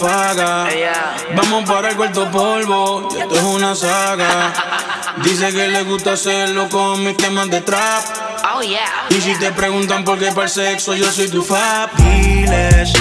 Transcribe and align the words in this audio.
apaga. 0.00 0.68
Vamos 1.34 1.68
para 1.68 1.90
el 1.90 1.96
cuarto 1.96 2.30
polvo. 2.30 3.08
Y 3.14 3.20
esto 3.20 3.34
es 3.34 3.42
una 3.42 3.74
saga. 3.74 4.52
Dice 5.22 5.52
que 5.52 5.68
le 5.68 5.82
gusta 5.82 6.12
hacerlo 6.12 6.68
con 6.68 7.04
mis 7.04 7.16
temas 7.16 7.50
de 7.50 7.60
trap. 7.60 8.04
Oh, 8.54 8.62
yeah. 8.62 8.80
Y 9.10 9.20
si 9.20 9.34
te 9.38 9.52
preguntan 9.52 10.04
por 10.04 10.18
qué 10.18 10.32
para 10.32 10.44
el 10.44 10.50
sexo, 10.50 10.94
yo 10.94 11.10
soy 11.10 11.28
tu 11.28 11.42
fab. 11.42 11.90
Diles 11.96 12.92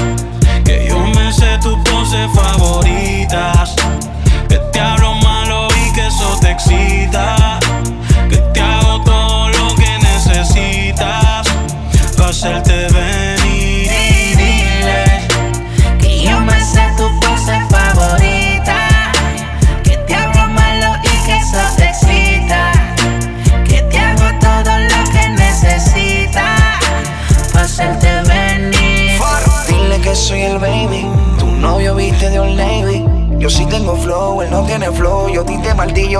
que 0.66 0.88
yo 0.88 0.99
me 0.99 1.31
sé 1.34 1.58
tus 1.62 1.77
poses 1.89 2.30
favoritas. 2.34 3.75
Que 4.47 4.58
te 4.58 4.80
hablo 4.80 5.16
malo 5.16 5.67
y 5.70 5.94
que 5.94 6.08
eso 6.08 6.38
te 6.41 6.52
excita. 6.52 7.59
Que 8.30 8.38
te 8.38 8.61
hago 8.61 9.03
todo 9.03 9.50
lo 9.50 9.75
que 9.75 9.97
necesitas. 10.00 11.47
Para 12.17 12.30
hacerte 12.30 12.88
venir 12.88 13.28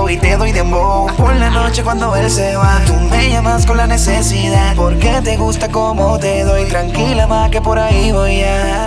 y 0.10 0.18
te 0.18 0.38
doy 0.38 0.52
dembow. 0.52 1.08
Por 1.16 1.36
la 1.36 1.50
noche 1.50 1.84
cuando 1.84 2.16
él 2.16 2.30
se 2.30 2.56
va, 2.56 2.82
tú 2.86 2.94
me 2.94 3.30
llamas 3.30 3.66
con 3.66 3.78
la 3.78 3.88
necesidad. 3.88 4.76
Porque 4.76 5.22
te 5.24 5.38
gusta 5.38 5.70
como 5.70 6.18
te 6.18 6.44
doy. 6.44 6.66
Tranquila 6.66 7.28
más 7.28 7.50
que 7.52 7.62
por 7.62 7.78
ahí 7.78 8.12
voy 8.12 8.44
a. 8.44 8.86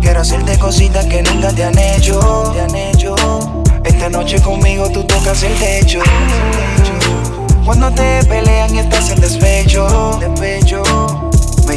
Quiero 0.00 0.20
hacerte 0.20 0.58
cositas 0.58 1.04
que 1.06 1.22
nunca 1.22 1.48
te 1.52 1.64
han 1.64 1.78
hecho. 1.78 2.20
Te 2.54 2.60
han 2.60 2.74
hecho. 2.74 3.14
Esta 3.84 4.08
noche 4.08 4.40
conmigo 4.40 4.88
tú 4.90 5.04
tocas 5.04 5.42
el 5.42 5.54
techo. 5.54 6.00
Cuando 7.64 7.90
te 7.90 8.24
pelean 8.24 8.74
y 8.74 8.78
estás 8.78 9.10
en 9.10 9.20
despecho, 9.20 10.18
despecho. 10.18 10.82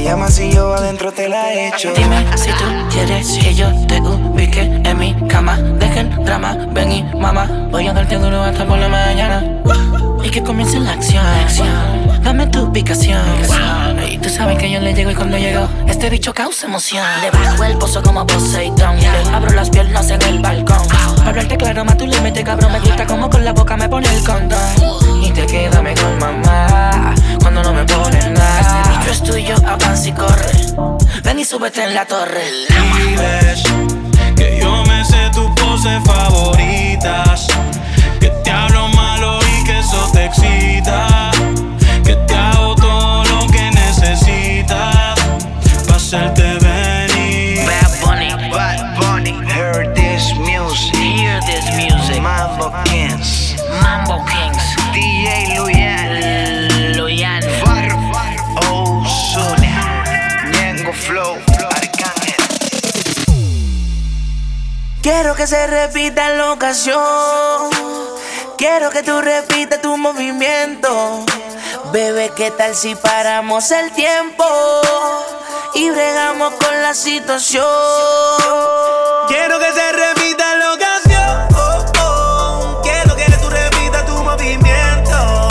Yo 0.03 0.73
adentro 0.73 1.13
te 1.13 1.29
la 1.29 1.53
echo. 1.53 1.93
Dime 1.95 2.25
si 2.35 2.49
tú 2.49 2.65
quieres 2.91 3.37
que 3.41 3.55
yo 3.55 3.71
te 3.87 4.01
ubique 4.01 4.61
en 4.61 4.97
mi 4.97 5.15
cama. 5.27 5.57
Dejen 5.57 6.23
drama, 6.25 6.57
ven 6.71 6.91
y 6.91 7.03
mamá. 7.03 7.67
Voy 7.71 7.87
a 7.87 7.93
darte 7.93 8.17
duro 8.17 8.43
hasta 8.43 8.65
por 8.65 8.77
la 8.77 8.89
mañana. 8.89 9.43
Y 10.23 10.29
que 10.29 10.43
comience 10.43 10.79
la 10.79 10.91
acción. 10.91 11.23
Dame 12.21 12.47
tu 12.47 12.63
ubicación. 12.63 13.21
Y 14.09 14.17
tú 14.17 14.29
sabes 14.29 14.57
que 14.57 14.69
yo 14.69 14.81
le 14.81 14.93
llego 14.93 15.11
y 15.11 15.15
cuando 15.15 15.37
llego, 15.37 15.67
este 15.87 16.09
bicho 16.09 16.33
causa 16.33 16.67
emoción. 16.67 17.05
Le 17.21 17.31
bajo 17.31 17.63
el 17.63 17.77
pozo 17.77 18.03
como 18.03 18.27
Poseidón. 18.27 18.99
Le 18.99 19.07
abro 19.33 19.53
las 19.53 19.69
piernas 19.69 20.09
en 20.09 20.21
el 20.23 20.39
balcón. 20.39 20.85
Hablarte 21.25 21.55
claro, 21.57 21.85
más 21.85 21.97
tu 21.97 22.05
límite, 22.05 22.43
cabrón. 22.43 22.73
Me 22.73 22.79
gusta 22.81 23.05
como 23.07 23.29
con 23.29 23.45
la 23.45 23.53
boca 23.53 23.77
me 23.77 23.87
pone 23.87 24.13
el 24.13 24.23
condón. 24.23 25.02
Y 31.43 31.45
súbete 31.45 31.83
en 31.83 31.93
la 31.93 32.05
torre. 32.05 32.41
Que 34.35 34.59
yo 34.61 34.83
me 34.85 35.03
sé 35.03 35.29
tus 35.33 35.49
poses 35.59 36.01
favoritas. 36.05 37.47
Que 38.21 38.29
te 38.43 38.49
hablo 38.49 38.87
malo 38.89 39.39
y 39.41 39.63
que 39.65 39.79
eso 39.79 40.09
te 40.13 40.25
excita. 40.25 41.31
Que 42.05 42.15
te 42.15 42.33
hago 42.33 42.75
todo 42.75 43.25
lo 43.25 43.47
que 43.47 43.71
necesitas. 43.71 45.19
Pa' 45.87 45.99
Quiero 65.33 65.45
que 65.45 65.55
se 65.55 65.65
repita 65.65 66.29
la 66.29 66.51
ocasión. 66.51 67.71
Quiero 68.55 68.91
que 68.91 69.01
tú 69.01 69.19
repitas 69.19 69.81
tu 69.81 69.97
movimiento. 69.97 71.25
Bebé, 71.91 72.31
¿qué 72.35 72.51
tal 72.51 72.75
si 72.75 72.93
paramos 72.93 73.71
el 73.71 73.91
tiempo? 73.93 74.45
Y 75.73 75.89
bregamos 75.89 76.53
con 76.53 76.81
la 76.83 76.93
situación. 76.93 77.65
Quiero 79.27 79.57
que 79.57 79.71
se 79.73 79.91
repita 79.91 80.55
la 80.55 80.73
ocasión. 80.73 81.47
Oh, 81.55 81.85
oh. 82.03 82.81
Quiero 82.83 83.15
que 83.15 83.25
tú 83.31 83.49
repitas 83.49 84.05
tu 84.05 84.13
movimiento. 84.23 85.47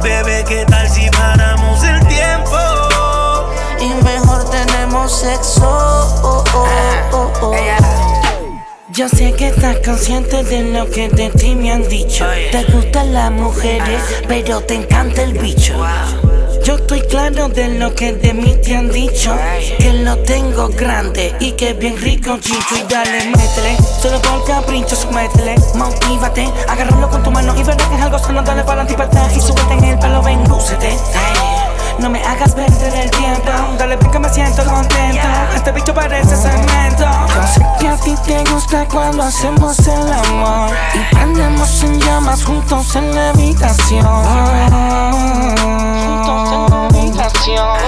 Bebé, 0.00 0.44
¿qué 0.46 0.64
tal 0.64 0.88
si 0.88 1.10
paramos 1.10 1.82
el 1.82 2.06
tiempo? 2.06 2.56
Y 3.80 3.88
mejor 4.04 4.48
tenemos 4.48 5.12
sexo. 5.12 5.77
Yo 8.98 9.08
sé 9.08 9.32
que 9.32 9.46
estás 9.46 9.76
consciente 9.84 10.42
de 10.42 10.72
lo 10.72 10.90
que 10.90 11.08
de 11.08 11.30
ti 11.30 11.54
me 11.54 11.70
han 11.70 11.88
dicho. 11.88 12.26
Te 12.50 12.64
gustan 12.64 13.14
las 13.14 13.30
mujeres, 13.30 14.02
pero 14.26 14.60
te 14.60 14.74
encanta 14.74 15.22
el 15.22 15.38
bicho. 15.38 15.74
Yo 16.64 16.74
estoy 16.74 17.02
claro 17.02 17.48
de 17.48 17.78
lo 17.78 17.94
que 17.94 18.14
de 18.14 18.34
mí 18.34 18.56
te 18.60 18.74
han 18.74 18.90
dicho. 18.90 19.36
Que 19.78 19.92
lo 19.92 20.18
tengo 20.24 20.68
grande 20.70 21.32
y 21.38 21.52
que 21.52 21.70
es 21.70 21.78
bien 21.78 21.96
rico, 21.96 22.38
chicho. 22.40 22.74
Y 22.74 22.92
dale, 22.92 23.26
métele. 23.26 23.76
Solo 24.02 24.20
por 24.20 24.44
capricho, 24.44 24.96
métele. 25.12 25.54
Motívate, 25.76 26.48
agárralo 26.66 27.08
con 27.08 27.22
tu 27.22 27.30
mano 27.30 27.54
y 27.56 27.62
verás 27.62 27.86
que 27.86 27.94
es 27.94 28.02
algo 28.02 28.18
sano. 28.18 28.42
Dale 28.42 28.64
para 28.64 28.82
adelante 28.82 29.36
y 29.36 29.40
súbete 29.40 29.74
en 29.74 29.84
el 29.84 29.98
pelo, 30.00 30.24
ven, 30.24 30.42
lúcete. 30.48 30.98
No 31.98 32.08
me 32.08 32.22
hagas 32.22 32.54
perder 32.54 32.94
el 32.94 33.10
tiempo. 33.10 33.50
Dale, 33.76 33.96
ven 33.96 34.10
que 34.10 34.18
me 34.18 34.28
siento 34.28 34.64
contento. 34.64 35.28
Este 35.54 35.72
bicho 35.72 35.92
parece 35.92 36.36
cemento. 36.36 37.04
Yo 37.04 37.46
sé 37.46 37.66
que 37.80 37.88
a 37.88 37.96
ti 37.96 38.14
te 38.24 38.44
gusta 38.52 38.86
cuando 38.86 39.24
hacemos 39.24 39.78
el 39.80 40.12
amor. 40.12 40.70
Y 40.94 41.14
prendemos 41.14 41.82
en 41.82 42.00
llamas 42.00 42.44
juntos 42.44 42.94
en 42.94 43.14
la 43.14 43.30
habitación. 43.30 44.04
Juntos 46.04 46.52
en 46.52 46.70
la 46.70 46.86
habitación. 46.86 47.78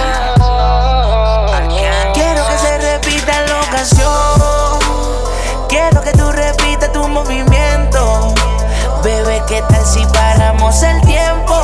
Quiero 2.13 2.47
que 2.47 2.57
se 2.57 2.77
repita 2.77 3.41
la 3.47 3.61
ocasión. 3.61 4.79
Quiero 5.69 6.01
que 6.01 6.11
tú 6.11 6.31
repitas 6.31 6.91
tu 6.91 7.07
movimiento. 7.07 8.33
Bebé, 9.03 9.41
¿qué 9.47 9.63
tal 9.69 9.85
si 9.85 10.05
paramos 10.07 10.83
el 10.83 11.01
tiempo? 11.01 11.55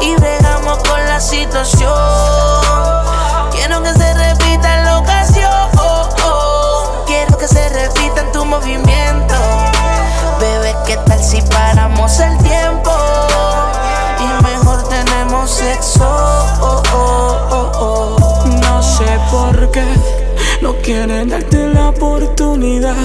Y 0.00 0.14
bregamos 0.16 0.78
con 0.78 1.05
situación. 1.20 1.92
Quiero 3.52 3.82
que 3.82 3.92
se 3.94 4.14
repita 4.14 4.82
la 4.84 4.98
ocasión. 4.98 5.50
Quiero 7.06 7.38
que 7.38 7.48
se 7.48 7.68
repita 7.68 8.20
en 8.20 8.32
tu 8.32 8.44
movimiento. 8.44 9.34
Bebé, 10.40 10.74
¿qué 10.86 10.96
tal 11.06 11.22
si 11.22 11.40
paramos 11.42 12.20
el 12.20 12.36
tiempo? 12.38 12.90
Y 14.20 14.42
mejor 14.44 14.82
tenemos 14.88 15.50
sexo. 15.50 16.82
No 18.60 18.82
sé 18.82 19.18
por 19.30 19.70
qué 19.70 19.84
no 20.60 20.74
quieren 20.82 21.30
darte 21.30 21.68
la 21.68 21.88
oportunidad. 21.90 22.96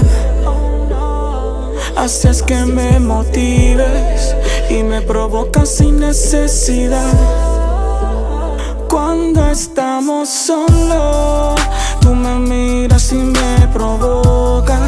Haces 1.95 2.41
que 2.43 2.65
me 2.65 2.99
motives 2.99 4.35
y 4.69 4.83
me 4.83 5.01
provocas 5.01 5.69
sin 5.69 5.99
necesidad. 5.99 7.60
Cuando 8.91 9.47
estamos 9.49 10.27
solos, 10.27 11.55
tú 12.01 12.13
me 12.13 12.35
miras 12.39 13.13
y 13.13 13.15
me 13.15 13.65
provocas. 13.71 14.81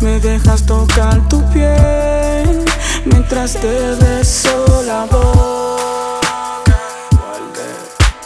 Me 0.00 0.18
dejas 0.18 0.66
tocar 0.66 1.28
tu 1.28 1.40
piel 1.50 2.64
mientras 3.04 3.52
te 3.52 3.94
beso 3.94 4.82
la 4.84 5.04
boca. 5.04 6.80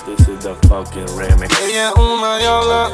This 0.07 0.29
is 0.29 0.39
the 0.41 0.55
fucking 0.67 1.15
remix. 1.15 1.55
Ella 1.61 1.91
es 1.91 1.95
una 1.97 2.39
diabla, 2.39 2.89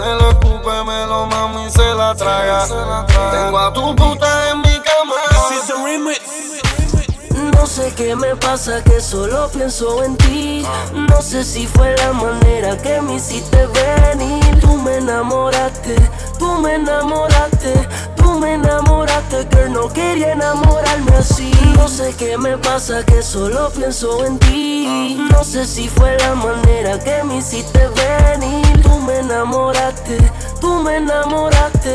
me 0.00 0.14
lo 0.14 0.30
escupe, 0.30 0.84
me 0.86 1.06
lo 1.06 1.26
mama 1.26 1.66
y 1.66 1.70
se 1.70 1.94
la 1.94 2.14
traga. 2.14 2.66
Tengo 3.30 3.58
a 3.58 3.70
tu 3.74 3.94
puta 3.94 4.52
en 4.52 4.62
mi 4.62 4.80
cama. 4.80 5.16
This 5.50 5.58
is 5.60 5.66
the 5.66 5.74
remix. 5.84 6.37
No 7.68 7.74
sé 7.74 7.92
qué 7.94 8.16
me 8.16 8.34
pasa 8.34 8.82
que 8.82 8.98
solo 8.98 9.50
pienso 9.50 10.02
en 10.02 10.16
ti. 10.16 10.64
No 10.94 11.20
sé 11.20 11.44
si 11.44 11.66
fue 11.66 11.94
la 11.98 12.14
manera 12.14 12.78
que 12.78 12.98
me 13.02 13.16
hiciste 13.16 13.66
venir. 13.66 14.58
Tú 14.58 14.78
me 14.78 14.96
enamoraste, 14.96 15.96
tú 16.38 16.62
me 16.62 16.76
enamoraste, 16.76 17.74
tú 18.16 18.38
me 18.38 18.54
enamoraste, 18.54 19.46
girl. 19.52 19.70
No 19.74 19.88
quería 19.92 20.32
enamorarme 20.32 21.12
así. 21.14 21.52
No 21.76 21.88
sé 21.88 22.14
qué 22.16 22.38
me 22.38 22.56
pasa 22.56 23.04
que 23.04 23.22
solo 23.22 23.68
pienso 23.76 24.24
en 24.24 24.38
ti. 24.38 25.18
No 25.30 25.44
sé 25.44 25.66
si 25.66 25.88
fue 25.88 26.16
la 26.20 26.34
manera 26.36 26.98
que 26.98 27.22
me 27.22 27.36
hiciste 27.36 27.86
venir. 27.88 28.82
Tú 28.82 28.98
me 29.00 29.18
enamoraste, 29.18 30.16
tú 30.58 30.82
me 30.82 30.96
enamoraste, 30.96 31.94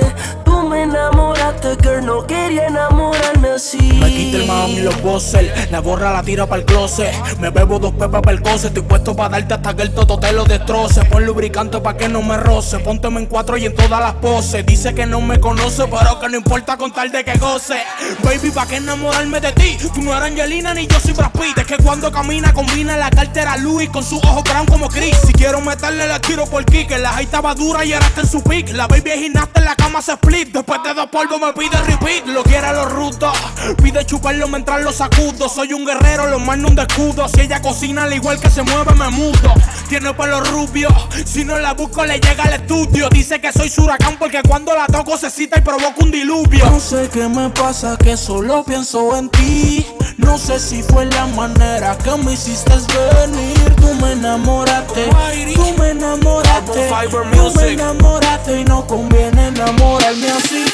tú 0.53 0.69
me 0.69 0.83
enamoraste, 0.83 1.75
girl. 1.81 2.05
No 2.05 2.27
quería 2.27 2.67
enamorarme 2.67 3.49
así. 3.49 3.77
Me 3.77 4.09
quita 4.09 4.37
el 4.37 4.47
mami 4.47 4.81
los 4.81 5.01
bosses, 5.01 5.71
la 5.71 5.79
borra 5.79 6.11
la 6.11 6.21
tira 6.23 6.45
para 6.45 6.61
el 6.61 6.65
closet. 6.65 7.13
Me 7.39 7.49
bebo 7.49 7.79
dos 7.79 7.93
pepas 7.93 8.21
para 8.21 8.31
el 8.31 8.41
cose, 8.41 8.67
estoy 8.67 8.83
puesto 8.83 9.15
para 9.15 9.29
darte 9.29 9.53
hasta 9.55 9.75
que 9.75 9.83
el 9.83 9.93
toto 9.93 10.19
te 10.19 10.31
lo 10.31 10.43
destroce. 10.43 11.05
Pon 11.05 11.25
lubricante 11.25 11.79
para 11.79 11.97
que 11.97 12.07
no 12.07 12.21
me 12.21 12.37
roce, 12.37 12.79
pónteme 12.79 13.21
en 13.21 13.25
cuatro 13.25 13.57
y 13.57 13.65
en 13.65 13.75
todas 13.75 13.99
las 13.99 14.13
poses. 14.15 14.65
Dice 14.65 14.93
que 14.93 15.05
no 15.05 15.21
me 15.21 15.39
conoce, 15.39 15.85
pero 15.87 16.19
que 16.19 16.29
no 16.29 16.37
importa 16.37 16.77
con 16.77 16.91
tal 16.91 17.11
de 17.11 17.23
que 17.23 17.37
goce. 17.37 17.81
Baby, 18.23 18.51
¿para 18.51 18.67
qué 18.67 18.75
enamorarme 18.77 19.39
de 19.39 19.51
ti? 19.53 19.77
Tú 19.93 20.01
no 20.01 20.11
eres 20.15 20.31
Angelina 20.31 20.73
ni 20.73 20.87
yo 20.87 20.99
soy 20.99 21.13
Brad 21.13 21.31
Pitt. 21.31 21.57
Es 21.57 21.65
que 21.65 21.77
cuando 21.77 22.11
camina 22.11 22.53
combina 22.53 22.97
la 22.97 23.09
cartera 23.09 23.57
Louis 23.57 23.89
con 23.89 24.03
sus 24.03 24.23
ojos 24.23 24.43
brown 24.43 24.65
como 24.65 24.89
Chris. 24.89 25.17
Si 25.25 25.33
quiero 25.33 25.61
meterle 25.61 26.07
la 26.07 26.19
tiro 26.19 26.45
por 26.45 26.65
kick, 26.65 26.91
la 26.97 27.09
high 27.13 27.25
estaba 27.25 27.55
dura 27.55 27.83
y 27.85 27.93
ahora 27.93 28.07
está 28.07 28.21
en 28.21 28.27
su 28.27 28.43
pick. 28.43 28.69
La 28.73 28.87
baby 28.87 29.11
es 29.11 29.19
gimnasta 29.19 29.59
en 29.59 29.65
la 29.65 29.75
cama 29.75 30.01
se 30.01 30.17
Después 30.51 30.81
de 30.83 30.93
dos 30.93 31.07
polvos 31.07 31.39
me 31.39 31.53
pide 31.53 31.77
repeat. 31.83 32.25
Lo 32.27 32.43
quiere 32.43 32.67
a 32.67 32.73
los 32.73 32.91
rudos, 32.91 33.33
pide 33.81 34.05
chuparlo 34.05 34.47
mientras 34.47 34.81
lo 34.81 34.91
sacudo. 34.91 35.47
Soy 35.47 35.73
un 35.73 35.85
guerrero, 35.85 36.27
lo 36.27 36.39
mando 36.39 36.67
un 36.69 36.77
escudo. 36.77 37.27
Si 37.27 37.41
ella 37.41 37.61
cocina 37.61 38.03
al 38.03 38.13
igual 38.13 38.39
que 38.39 38.49
se 38.49 38.63
mueve, 38.63 38.93
me 38.95 39.09
mudo. 39.09 39.53
Tiene 39.89 40.13
pelo 40.13 40.41
rubio, 40.41 40.89
si 41.25 41.45
no 41.45 41.59
la 41.59 41.73
busco 41.73 42.05
le 42.05 42.19
llega 42.19 42.43
al 42.43 42.53
estudio. 42.53 43.09
Dice 43.09 43.39
que 43.39 43.51
soy 43.51 43.71
huracán 43.77 44.17
porque 44.17 44.41
cuando 44.47 44.75
la 44.75 44.87
toco 44.87 45.17
se 45.17 45.29
cita 45.29 45.59
y 45.59 45.61
provoca 45.61 45.95
un 45.99 46.11
diluvio. 46.11 46.65
No 46.65 46.79
sé 46.79 47.09
qué 47.11 47.27
me 47.27 47.49
pasa 47.49 47.97
que 47.97 48.17
solo 48.17 48.63
pienso 48.63 49.15
en 49.17 49.29
ti. 49.29 49.85
No 50.17 50.37
sé 50.37 50.59
si 50.59 50.83
fue 50.83 51.05
la 51.05 51.25
manera 51.27 51.97
que 51.97 52.15
me 52.17 52.33
hiciste 52.33 52.73
venir. 53.15 53.75
Tú 53.75 53.93
me 53.95 54.13
enamoraste, 54.13 55.09
tú 55.55 55.73
me 55.77 55.89
enamoraste, 55.89 56.89
tú 57.35 57.51
me 57.55 57.67
enamoraste 57.69 58.61
y 58.61 58.65
no 58.65 58.85
conviene 58.85 59.47
enamorarme 59.47 60.32
así. 60.37 60.65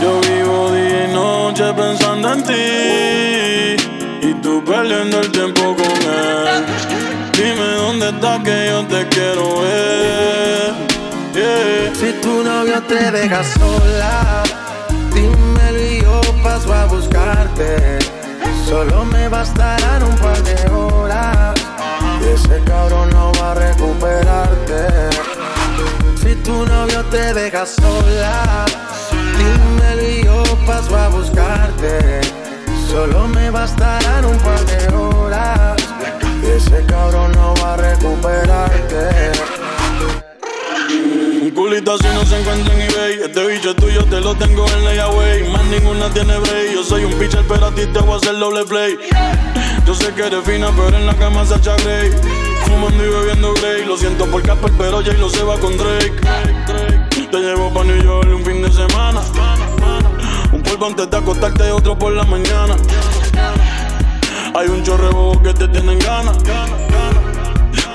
Yo 0.00 0.20
vivo 0.20 0.72
día 0.72 1.06
y 1.06 1.12
noche 1.12 1.72
pensando 1.74 2.32
en 2.32 2.42
ti 2.44 4.28
Y 4.28 4.34
tú 4.34 4.62
perdiendo 4.64 5.18
el 5.18 5.32
tiempo 5.32 5.74
con 5.74 5.86
él 5.86 6.64
Dime 7.32 7.74
dónde 7.74 8.10
estás 8.10 8.40
que 8.44 8.66
yo 8.68 8.86
te 8.86 9.08
quiero 9.08 9.60
ver 9.62 10.74
yeah. 11.34 11.78
Si 11.98 12.12
tu 12.20 12.44
novio 12.44 12.80
te 12.82 13.10
deja 13.10 13.42
sola, 13.42 14.44
dímelo 15.12 15.80
y 15.80 16.00
yo 16.00 16.20
paso 16.44 16.72
a 16.72 16.84
buscarte. 16.86 17.98
Solo 18.68 19.04
me 19.04 19.26
bastarán 19.28 20.04
un 20.04 20.16
par 20.18 20.40
de 20.44 20.70
horas. 20.70 21.60
Y 22.22 22.28
ese 22.34 22.62
cabrón 22.62 23.10
no 23.10 23.32
va 23.40 23.50
a 23.50 23.54
recuperarte. 23.54 25.37
Si 26.28 26.34
tu 26.42 26.66
novio 26.66 27.02
te 27.06 27.32
deja 27.32 27.64
sola, 27.64 28.66
dímelo 29.38 30.02
y 30.10 30.24
yo 30.24 30.42
paso 30.66 30.94
a 30.94 31.08
buscarte. 31.08 32.20
Solo 32.86 33.26
me 33.28 33.48
bastarán 33.50 34.26
un 34.26 34.38
par 34.40 34.62
de 34.66 34.94
horas. 34.94 35.82
Ese 36.44 36.84
cabrón 36.84 37.32
no 37.32 37.54
va 37.62 37.72
a 37.72 37.76
recuperarte. 37.78 39.32
Un 41.40 41.50
culito 41.52 41.94
así 41.94 42.06
no 42.12 42.22
se 42.26 42.40
encuentra 42.40 42.74
en 42.74 42.82
eBay 42.82 43.20
Este 43.24 43.46
bicho 43.46 43.70
es 43.70 43.76
tuyo, 43.76 44.04
te 44.04 44.20
lo 44.20 44.34
tengo 44.34 44.66
en 44.70 44.84
layaway 44.84 45.48
Más 45.50 45.64
ninguna 45.66 46.10
tiene 46.10 46.38
break 46.38 46.74
Yo 46.74 46.82
soy 46.82 47.04
un 47.04 47.12
pitcher, 47.14 47.44
pero 47.46 47.66
a 47.66 47.74
ti 47.74 47.86
te 47.86 48.00
voy 48.00 48.14
a 48.14 48.16
hacer 48.16 48.38
doble 48.38 48.64
play 48.64 48.98
Yo 49.86 49.94
sé 49.94 50.12
que 50.14 50.26
eres 50.26 50.44
fina, 50.44 50.70
pero 50.74 50.96
en 50.96 51.06
la 51.06 51.14
cama 51.16 51.44
se 51.44 51.58
Grey 51.58 52.10
Fumando 52.68 53.04
y 53.04 53.08
bebiendo 53.08 53.54
Grey 53.54 53.84
Lo 53.84 53.96
siento 53.96 54.26
por 54.26 54.42
Casper, 54.42 54.72
pero 54.78 55.02
Jay 55.02 55.16
lo 55.18 55.28
se 55.28 55.42
va 55.42 55.58
con 55.58 55.76
Drake 55.76 56.12
Te 57.30 57.38
llevo 57.38 57.72
pa' 57.72 57.84
New 57.84 58.02
York 58.02 58.28
un 58.34 58.44
fin 58.44 58.62
de 58.62 58.72
semana 58.72 59.20
Un 60.52 60.62
polvo 60.62 60.86
antes 60.86 61.10
de 61.10 61.16
acostarte, 61.16 61.72
otro 61.72 61.98
por 61.98 62.12
la 62.12 62.24
mañana 62.24 62.76
Hay 64.54 64.68
un 64.68 64.82
chorre 64.82 65.08
bobo 65.10 65.42
que 65.42 65.52
te 65.54 65.68
tienen 65.68 65.98
ganas 65.98 66.36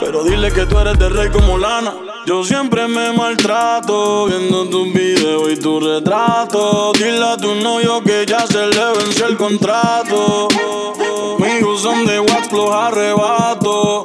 pero 0.04 0.24
dile 0.26 0.52
que 0.52 0.66
tú 0.66 0.78
eres 0.80 1.00
de 1.00 1.08
rey 1.08 1.30
como 1.30 1.58
lana. 1.58 1.94
Yo 2.26 2.44
siempre 2.44 2.88
me 2.90 3.14
maltrato 3.14 4.26
viendo 4.26 4.66
tus 4.66 4.92
videos 4.94 5.52
y 5.52 5.56
tu 5.56 5.80
retrato. 5.80 6.92
Dile 6.94 7.24
a 7.24 7.38
tu 7.38 7.56
novio 7.56 8.02
que 8.04 8.26
ya 8.26 8.46
se 8.46 8.68
le 8.68 8.92
venció 8.98 9.28
el 9.28 9.38
contrato. 9.38 10.50
Amigos 11.40 11.82
son 11.82 12.06
de 12.06 12.20
wax, 12.20 12.52
los 12.52 12.70
arrebato. 12.70 14.04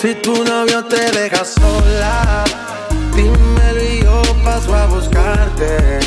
Si 0.00 0.14
tu 0.14 0.44
novio 0.44 0.84
te 0.84 1.10
deja 1.10 1.44
sola, 1.44 2.44
dímelo 3.16 3.82
y 3.82 4.00
yo 4.04 4.22
paso 4.44 4.72
a 4.72 4.86
buscarte. 4.86 5.98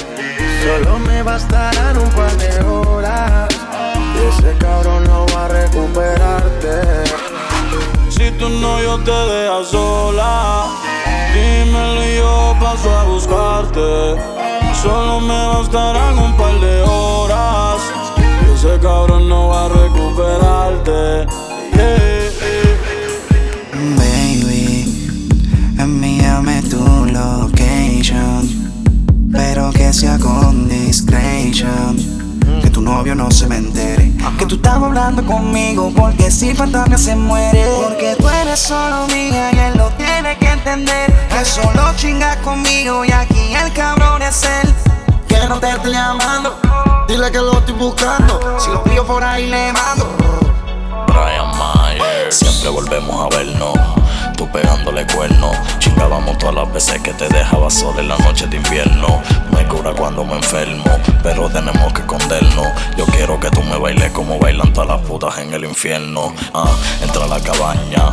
Solo 0.64 0.98
me 1.00 1.22
bastarán 1.24 1.98
un 1.98 2.10
par 2.12 2.32
de 2.38 2.62
horas. 2.62 3.50
Y 4.16 4.28
ese 4.30 4.58
cabrón 4.60 5.04
no 5.04 5.26
va 5.36 5.44
a 5.44 5.48
recuperarte. 5.50 7.04
Si 8.10 8.32
tu 8.40 8.48
novio 8.48 8.98
te 9.00 9.12
deja 9.12 9.62
sola, 9.66 10.68
dímelo 11.34 12.06
y 12.06 12.16
yo 12.16 12.56
paso 12.62 12.98
a 12.98 13.04
buscarte. 13.04 14.16
Solo 14.82 15.20
me 15.20 15.48
bastarán 15.48 16.18
un 16.18 16.38
par 16.38 16.58
de 16.62 16.82
horas. 16.84 17.82
Y 18.18 18.54
ese 18.54 18.80
cabrón 18.80 19.28
no 19.28 19.50
va 19.50 19.66
a 19.66 19.68
recuperarte. 19.68 21.28
Sea 29.92 30.18
con 30.18 30.70
discretion. 30.70 31.98
Que 32.62 32.70
tu 32.70 32.82
novio 32.82 33.14
no 33.14 33.30
se 33.30 33.46
me 33.46 33.58
entere. 33.58 34.14
Que 34.40 34.46
tú 34.46 34.56
estás 34.56 34.76
hablando 34.76 35.24
conmigo. 35.26 35.92
Porque 35.94 36.32
si 36.32 36.56
fantasma 36.56 36.98
se 36.98 37.14
muere. 37.16 37.66
Porque 37.84 38.16
tú 38.18 38.28
eres 38.30 38.60
solo 38.60 39.06
mía 39.08 39.52
y 39.52 39.60
él 39.60 39.78
lo 39.78 39.90
tiene 39.90 40.38
que 40.38 40.48
entender. 40.48 41.14
Que 41.30 41.44
solo 41.44 41.94
chingas 41.98 42.38
conmigo 42.38 43.04
y 43.04 43.12
aquí 43.12 43.54
el 43.54 43.72
cabrón 43.74 44.22
es 44.22 44.44
él. 44.64 44.74
Que 45.28 45.36
no 45.48 45.60
llamando. 45.60 46.58
Dile 47.08 47.30
que 47.30 47.40
lo 47.40 47.60
estoy 47.60 47.76
buscando. 47.76 48.40
Si 48.60 48.70
lo 48.70 48.82
pillo 48.84 49.06
por 49.06 49.22
ahí 49.24 49.48
le 49.48 49.74
mando. 49.74 50.08
Brian 51.08 51.52
Mayer, 51.58 52.32
siempre 52.32 52.70
volvemos 52.70 53.26
a 53.26 53.38
vernos. 53.38 53.74
Pegándole 54.48 55.06
cuernos, 55.08 55.56
chingábamos 55.80 56.38
todas 56.38 56.56
las 56.56 56.74
veces 56.74 57.00
que 57.02 57.14
te 57.14 57.28
dejaba 57.30 57.70
sola 57.70 58.02
en 58.02 58.08
la 58.08 58.18
noche 58.18 58.48
de 58.48 58.58
invierno. 58.58 59.22
Me 59.52 59.66
cura 59.68 59.94
cuando 59.94 60.26
me 60.26 60.36
enfermo, 60.36 60.84
pero 61.22 61.50
tenemos 61.50 61.94
que 61.94 62.02
escondernos. 62.02 62.68
Yo 62.98 63.06
quiero 63.06 63.40
que 63.40 63.50
tú 63.52 63.62
me 63.64 63.78
bailes 63.78 64.12
como 64.12 64.40
bailan 64.40 64.74
todas 64.74 64.90
las 64.90 65.02
putas 65.08 65.38
en 65.38 65.54
el 65.54 65.64
infierno. 65.66 66.34
Ah, 66.54 66.72
entra 67.02 67.26
a 67.26 67.28
la 67.28 67.40
cabaña, 67.40 68.12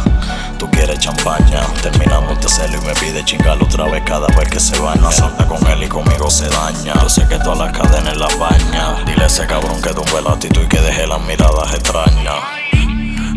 tú 0.58 0.70
quieres 0.70 0.98
champaña. 0.98 1.62
Terminamos 1.82 2.38
de 2.40 2.46
hacerlo 2.46 2.78
y 2.82 2.86
me 2.86 2.94
pide 2.94 3.24
chingarlo 3.24 3.64
otra 3.64 3.84
vez 3.86 4.02
cada 4.04 4.26
vez 4.28 4.48
que 4.48 4.60
se 4.60 4.78
baña. 4.78 5.10
Salta 5.10 5.46
con 5.46 5.66
él 5.66 5.82
y 5.82 5.88
conmigo 5.88 6.30
se 6.30 6.48
daña. 6.48 6.94
Yo 7.02 7.08
sé 7.08 7.26
que 7.26 7.38
todas 7.38 7.58
las 7.58 7.72
cadenas 7.72 8.16
las 8.16 8.38
baña. 8.38 9.02
Dile 9.06 9.24
a 9.24 9.26
ese 9.26 9.46
cabrón 9.46 9.80
que 9.80 9.90
tumbe 9.90 10.22
la 10.22 10.32
actitud 10.32 10.62
y 10.62 10.68
que 10.68 10.80
deje 10.80 11.06
las 11.06 11.20
miradas 11.22 11.74
extrañas. 11.74 12.67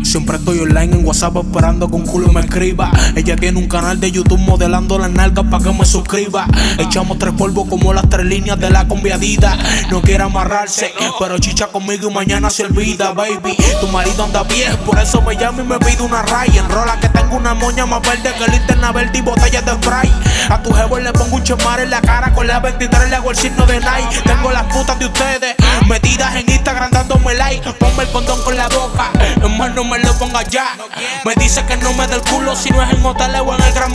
Siempre 0.02 0.36
estoy 0.36 0.58
online 0.60 0.96
en 0.96 1.06
WhatsApp 1.06 1.36
esperando 1.36 1.88
que 1.88 1.94
un 1.94 2.06
culo 2.06 2.32
me 2.32 2.40
escriba. 2.40 2.90
Ella 3.14 3.36
tiene 3.36 3.58
un 3.58 3.68
canal 3.68 3.98
de 4.00 4.10
YouTube 4.10 4.38
modelando 4.38 4.98
las 4.98 5.10
nalgas 5.10 5.46
para 5.50 5.62
que 5.62 5.72
me 5.72 5.84
suscriba. 5.84 6.46
Echamos 6.78 7.18
tres 7.18 7.32
polvos 7.34 7.66
como 7.68 7.92
las 7.92 8.08
tres 8.08 8.26
líneas 8.26 8.58
de 8.58 8.70
la 8.70 8.86
conviadita. 8.86 9.56
No 9.90 10.02
quiere 10.02 10.24
amarrarse, 10.24 10.92
pero 11.18 11.38
chicha 11.38 11.68
conmigo 11.68 12.10
y 12.10 12.12
mañana 12.12 12.50
se 12.50 12.64
olvida, 12.64 13.12
baby. 13.12 13.56
Tu 13.80 13.88
marido 13.88 14.24
anda 14.24 14.42
bien, 14.44 14.76
por 14.84 14.98
eso 14.98 15.22
me 15.22 15.36
llama 15.36 15.62
y 15.62 15.66
me 15.66 15.78
pide 15.78 16.02
una 16.02 16.22
ray. 16.22 16.50
Enrola 16.58 16.98
que 17.00 17.08
tengo 17.08 17.36
una 17.36 17.54
moña 17.54 17.86
más 17.86 18.02
verde 18.02 18.32
que 18.38 18.50
linterna 18.50 18.92
verde 18.92 19.18
y 19.18 19.22
botellas 19.22 19.64
de 19.64 19.72
spray. 19.72 20.12
A 20.50 20.62
tu 20.62 20.72
jevo 20.72 20.98
le 20.98 21.12
pongo 21.12 21.36
un 21.36 21.42
chemar 21.42 21.80
en 21.80 21.90
la 21.90 22.00
cara 22.00 22.34
con 22.34 22.46
la 22.46 22.60
23 22.60 23.08
le 23.08 23.16
hago 23.16 23.30
el 23.30 23.36
signo 23.36 23.66
de 23.66 23.78
Nike. 23.78 24.20
Tengo 24.24 24.50
las 24.50 24.64
putas 24.64 24.98
de 24.98 25.06
ustedes, 25.06 25.54
Metidas 25.88 26.34
en 26.36 26.50
Instagram 26.50 26.90
dándome 26.90 27.34
like. 27.34 27.72
Ponme 27.74 28.02
el 28.02 28.10
condón 28.10 28.42
con 28.42 28.56
la 28.56 28.68
boca. 28.68 29.10
Hermano, 29.36 29.84
no 29.84 29.91
me 29.92 29.98
lo 29.98 30.12
ponga 30.14 30.42
ya. 30.44 30.76
Me 31.24 31.34
dice 31.34 31.64
que 31.66 31.76
no 31.76 31.92
me 31.92 32.06
da 32.06 32.16
el 32.16 32.22
culo 32.22 32.56
si 32.56 32.70
no 32.70 32.82
es 32.82 32.90
en 32.92 33.04
hotel 33.04 33.34
o 33.36 33.54
en 33.54 33.62
el 33.62 33.72
Gran 33.72 33.92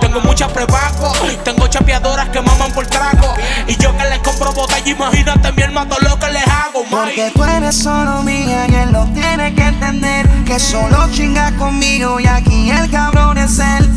Tengo 0.00 0.20
muchas 0.20 0.52
prepago. 0.52 1.12
Tengo 1.44 1.66
chapeadoras 1.66 2.28
que 2.28 2.42
maman 2.42 2.72
por 2.72 2.86
trago. 2.86 3.34
Y 3.66 3.76
yo 3.76 3.96
que 3.96 4.04
les 4.04 4.18
compro 4.18 4.52
botella, 4.52 4.90
imagínate 4.90 5.52
mi 5.52 5.62
hermano 5.62 5.96
lo 6.00 6.18
que 6.18 6.30
les 6.30 6.46
hago, 6.46 6.84
Porque 6.90 7.32
tú 7.34 7.42
eres 7.44 7.74
solo 7.76 8.22
mía 8.22 8.66
y 8.68 8.74
él 8.74 8.92
lo 8.92 9.04
tiene 9.14 9.54
que 9.54 9.62
entender. 9.62 10.28
Que 10.44 10.58
solo 10.58 11.08
chinga 11.10 11.52
conmigo 11.52 12.20
y 12.20 12.26
aquí 12.26 12.70
el 12.70 12.90
cabrón 12.90 13.38
es 13.38 13.58
él. 13.58 13.90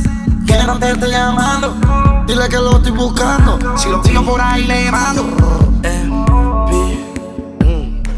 Que 0.46 0.64
no 0.64 0.80
te 0.80 0.92
estoy 0.92 1.12
llamando. 1.12 1.76
Dile 2.26 2.48
que 2.48 2.58
lo 2.58 2.78
estoy 2.78 2.92
buscando. 2.92 3.78
Si 3.78 3.90
lo 3.90 4.02
pillo 4.02 4.24
por 4.24 4.40
ahí 4.40 4.64
le 4.64 4.92
mando. 4.92 5.48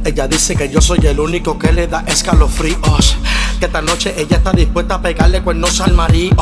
Ella 0.09 0.27
dice 0.27 0.55
que 0.55 0.67
yo 0.67 0.81
soy 0.81 1.05
el 1.05 1.19
único 1.19 1.59
que 1.59 1.71
le 1.71 1.85
da 1.85 2.03
escalofríos. 2.07 3.15
Que 3.59 3.67
esta 3.67 3.79
noche 3.83 4.11
ella 4.17 4.37
está 4.37 4.51
dispuesta 4.51 4.95
a 4.95 5.01
pegarle 5.03 5.43
cuernos 5.43 5.79
al 5.81 5.93
marido. 5.93 6.35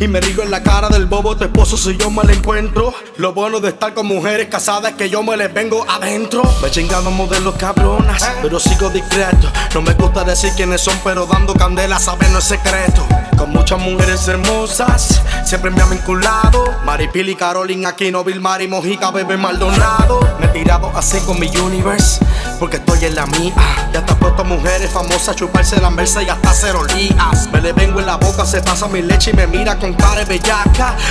Y 0.00 0.06
me 0.06 0.20
digo 0.20 0.44
en 0.44 0.52
la 0.52 0.62
cara 0.62 0.88
del 0.88 1.06
bobo 1.06 1.36
tu 1.36 1.42
esposo 1.42 1.76
si 1.76 1.96
yo 1.96 2.08
me 2.08 2.22
la 2.22 2.32
encuentro. 2.32 2.94
Lo 3.16 3.32
bueno 3.32 3.58
de 3.58 3.70
estar 3.70 3.94
con 3.94 4.06
mujeres 4.06 4.46
casadas 4.46 4.92
es 4.92 4.96
que 4.96 5.10
yo 5.10 5.24
me 5.24 5.36
les 5.36 5.52
vengo 5.52 5.84
adentro. 5.88 6.42
Me 6.62 6.70
chingando 6.70 7.10
modelos 7.10 7.56
cabronas, 7.56 8.22
pero 8.40 8.60
sigo 8.60 8.90
discreto. 8.90 9.50
No 9.74 9.82
me 9.82 9.94
gusta 9.94 10.22
decir 10.22 10.52
quiénes 10.54 10.82
son, 10.82 10.96
pero 11.02 11.26
dando 11.26 11.52
candela 11.52 11.98
saben 11.98 12.32
no 12.32 12.38
es 12.38 12.44
secreto. 12.44 13.04
Con 13.36 13.50
muchas 13.50 13.80
mujeres 13.80 14.26
hermosas, 14.28 15.20
siempre 15.44 15.70
me 15.70 15.82
han 15.82 15.90
vinculado. 15.90 16.64
Maripili, 16.84 17.34
Carolina, 17.34 17.90
Aquino, 17.90 18.22
Vilmar 18.22 18.62
y 18.62 18.68
Mojica, 18.68 19.10
Bebé 19.10 19.36
Maldonado. 19.36 20.20
Me 20.38 20.46
he 20.46 20.48
tirado 20.50 20.92
así 20.94 21.18
con 21.20 21.40
mi 21.40 21.48
universe, 21.56 22.24
porque 22.60 22.76
estoy 22.76 23.04
en 23.04 23.16
la 23.16 23.26
mía. 23.26 23.52
Ya 23.92 24.00
está 24.00 24.16
puesto 24.16 24.44
mujeres 24.44 24.90
famosas, 24.90 25.34
chuparse 25.34 25.80
la 25.80 25.90
merced 25.90 26.22
y 26.22 26.28
hasta 26.28 26.52
cero 26.52 26.84
lías. 26.84 27.48
Me 27.52 27.60
le 27.60 27.72
vengo 27.72 27.98
en 27.98 28.06
la 28.06 28.16
boca, 28.16 28.44
se 28.44 28.60
pasa 28.60 28.86
mi 28.86 29.02
leche 29.02 29.30
y 29.30 29.34
me 29.34 29.46
mira 29.46 29.76
con 29.78 29.87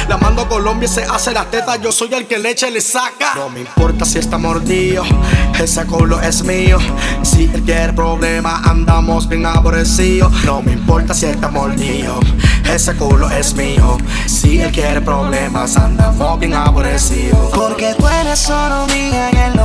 La 0.08 0.18
mando 0.18 0.48
Colombia 0.48 0.86
y 0.86 0.90
se 0.90 1.04
hace 1.04 1.34
las 1.34 1.50
tetas, 1.50 1.82
yo 1.82 1.92
soy 1.92 2.14
el 2.14 2.28
que 2.28 2.38
leche 2.38 2.70
le 2.72 2.82
saca. 2.82 3.34
No 3.36 3.50
me 3.50 3.62
importa 3.62 4.06
si 4.06 4.20
está 4.20 4.38
mordido, 4.38 5.04
ese 5.60 5.86
culo 5.86 6.22
es 6.22 6.44
mío. 6.44 6.78
Si 7.24 7.46
él 7.46 7.64
quiere 7.64 7.94
problema, 7.94 8.62
andamos 8.64 9.28
bien 9.28 9.46
aborrecidos. 9.46 10.32
No 10.46 10.62
me 10.62 10.74
importa 10.74 11.14
si 11.14 11.26
está 11.26 11.50
mordido, 11.50 12.20
ese 12.72 12.96
culo 12.96 13.30
es 13.30 13.54
mío. 13.56 13.98
Si 14.26 14.60
él 14.60 14.72
quiere 14.72 15.02
problemas, 15.02 15.76
andamos 15.78 16.40
bien 16.40 16.54
aborrecidos. 16.54 17.52
Porque 17.54 17.96
tú 17.98 18.08
eres 18.08 18.40
solo 18.40 18.86
mía 18.88 19.30
y 19.32 19.38
él 19.38 19.60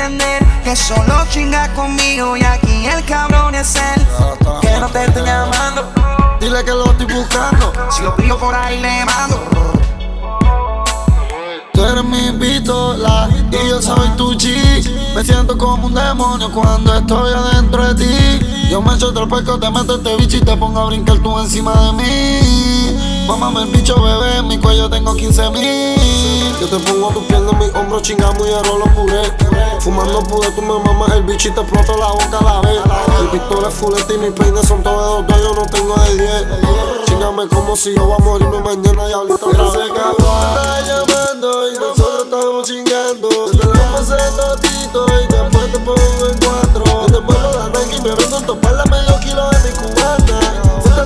entender. 0.00 0.44
Que 0.64 0.76
solo 0.76 1.26
chinga 1.30 1.72
conmigo 1.74 2.36
y 2.36 2.42
aquí 2.42 2.86
el 2.86 3.04
cabrón 3.04 3.54
es 3.54 3.76
él. 3.76 4.06
Que 4.60 4.78
no 4.78 4.88
te 4.88 5.04
estoy 5.04 5.24
llamando. 5.24 5.84
Dile 6.40 6.64
que 6.64 6.70
lo 6.70 6.90
estoy 6.90 7.06
buscando. 7.06 7.72
Si 7.90 8.02
lo 8.02 8.14
pillo 8.16 8.38
por 8.38 8.54
ahí 8.54 8.80
le 8.80 9.04
mando. 9.04 9.40
Tú 11.72 11.84
eres 11.84 12.04
mi 12.04 12.32
pistola 12.32 13.28
y 13.50 13.68
yo 13.68 13.80
soy 13.80 14.08
tu 14.16 14.32
G. 14.34 15.14
Me 15.14 15.24
siento 15.24 15.56
como 15.56 15.86
un 15.86 15.94
demonio 15.94 16.50
cuando 16.52 16.94
estoy 16.94 17.32
adentro 17.32 17.94
de 17.94 18.04
ti. 18.04 18.68
Yo 18.70 18.80
me 18.82 18.94
echo 18.94 19.08
otro 19.08 19.28
pesco, 19.28 19.58
te 19.58 19.70
meto 19.70 19.96
este 19.96 20.16
bicho 20.16 20.36
y 20.36 20.40
te 20.40 20.56
pongo 20.56 20.80
a 20.80 20.86
brincar 20.86 21.18
tú 21.18 21.38
encima 21.38 21.72
de 21.86 21.92
mí. 21.92 22.89
Mámame 23.30 23.62
el 23.62 23.68
bicho, 23.68 23.94
bebé, 23.94 24.38
en 24.38 24.48
mi 24.48 24.58
cuello 24.58 24.90
tengo 24.90 25.14
15 25.14 25.50
mil. 25.50 26.52
Yo 26.60 26.66
te 26.66 26.78
pongo 26.80 27.10
tu 27.10 27.24
piel 27.28 27.48
en 27.48 27.58
mi 27.58 27.66
hombro, 27.78 28.00
chingamos 28.00 28.44
y 28.44 28.52
arroz 28.52 28.80
lo 28.80 28.86
puré. 28.86 29.22
Fumando 29.78 30.20
puré, 30.24 30.50
tú 30.50 30.62
me 30.62 30.76
mamas 30.82 31.12
el 31.12 31.22
bicho 31.22 31.48
y 31.48 31.52
te 31.52 31.60
exploto 31.60 31.96
la 31.96 32.08
boca 32.08 32.38
a 32.40 32.42
la 32.42 32.60
vez. 32.60 32.80
Mi 33.20 33.38
pistola 33.38 33.68
es 33.68 33.74
fulete 33.74 34.14
y 34.14 34.18
mis 34.18 34.32
peines 34.32 34.66
son 34.66 34.82
todos 34.82 35.24
de 35.28 35.32
dos, 35.32 35.42
yo 35.42 35.54
no 35.54 35.62
tengo 35.66 35.94
de 35.94 36.16
10. 36.16 36.46
Chingame 37.06 37.46
como 37.46 37.76
si 37.76 37.94
yo 37.94 38.04
voy 38.04 38.16
a 38.18 38.24
morirme 38.24 38.58
mañana 38.62 39.08
y 39.08 39.12
ahorita 39.12 39.46
otra 39.46 39.62
vez. 39.62 39.90
Está 40.18 40.80
llamando 40.80 41.70
y 41.70 41.74
nosotros 41.78 42.24
estamos 42.24 42.66
chingando. 42.66 43.28
Te 43.28 43.78
damos 43.78 44.10
el 44.10 44.36
totito 44.36 45.06
y 45.06 45.32
después 45.32 45.72
te 45.72 45.78
pongo 45.78 46.26
en 46.26 46.38
cuatro. 46.44 46.84
Yo 46.84 47.06
te 47.06 47.20
pongo 47.20 47.50
la 47.52 47.68
Nike 47.78 47.96
y 47.96 48.00
me 48.00 48.12
vendo 48.12 48.38
en 48.38 48.44
topar 48.44 48.90
medio 48.90 49.20
kilo 49.20 49.48
de 49.50 49.58
mi 49.62 49.70
cubana. 49.78 50.39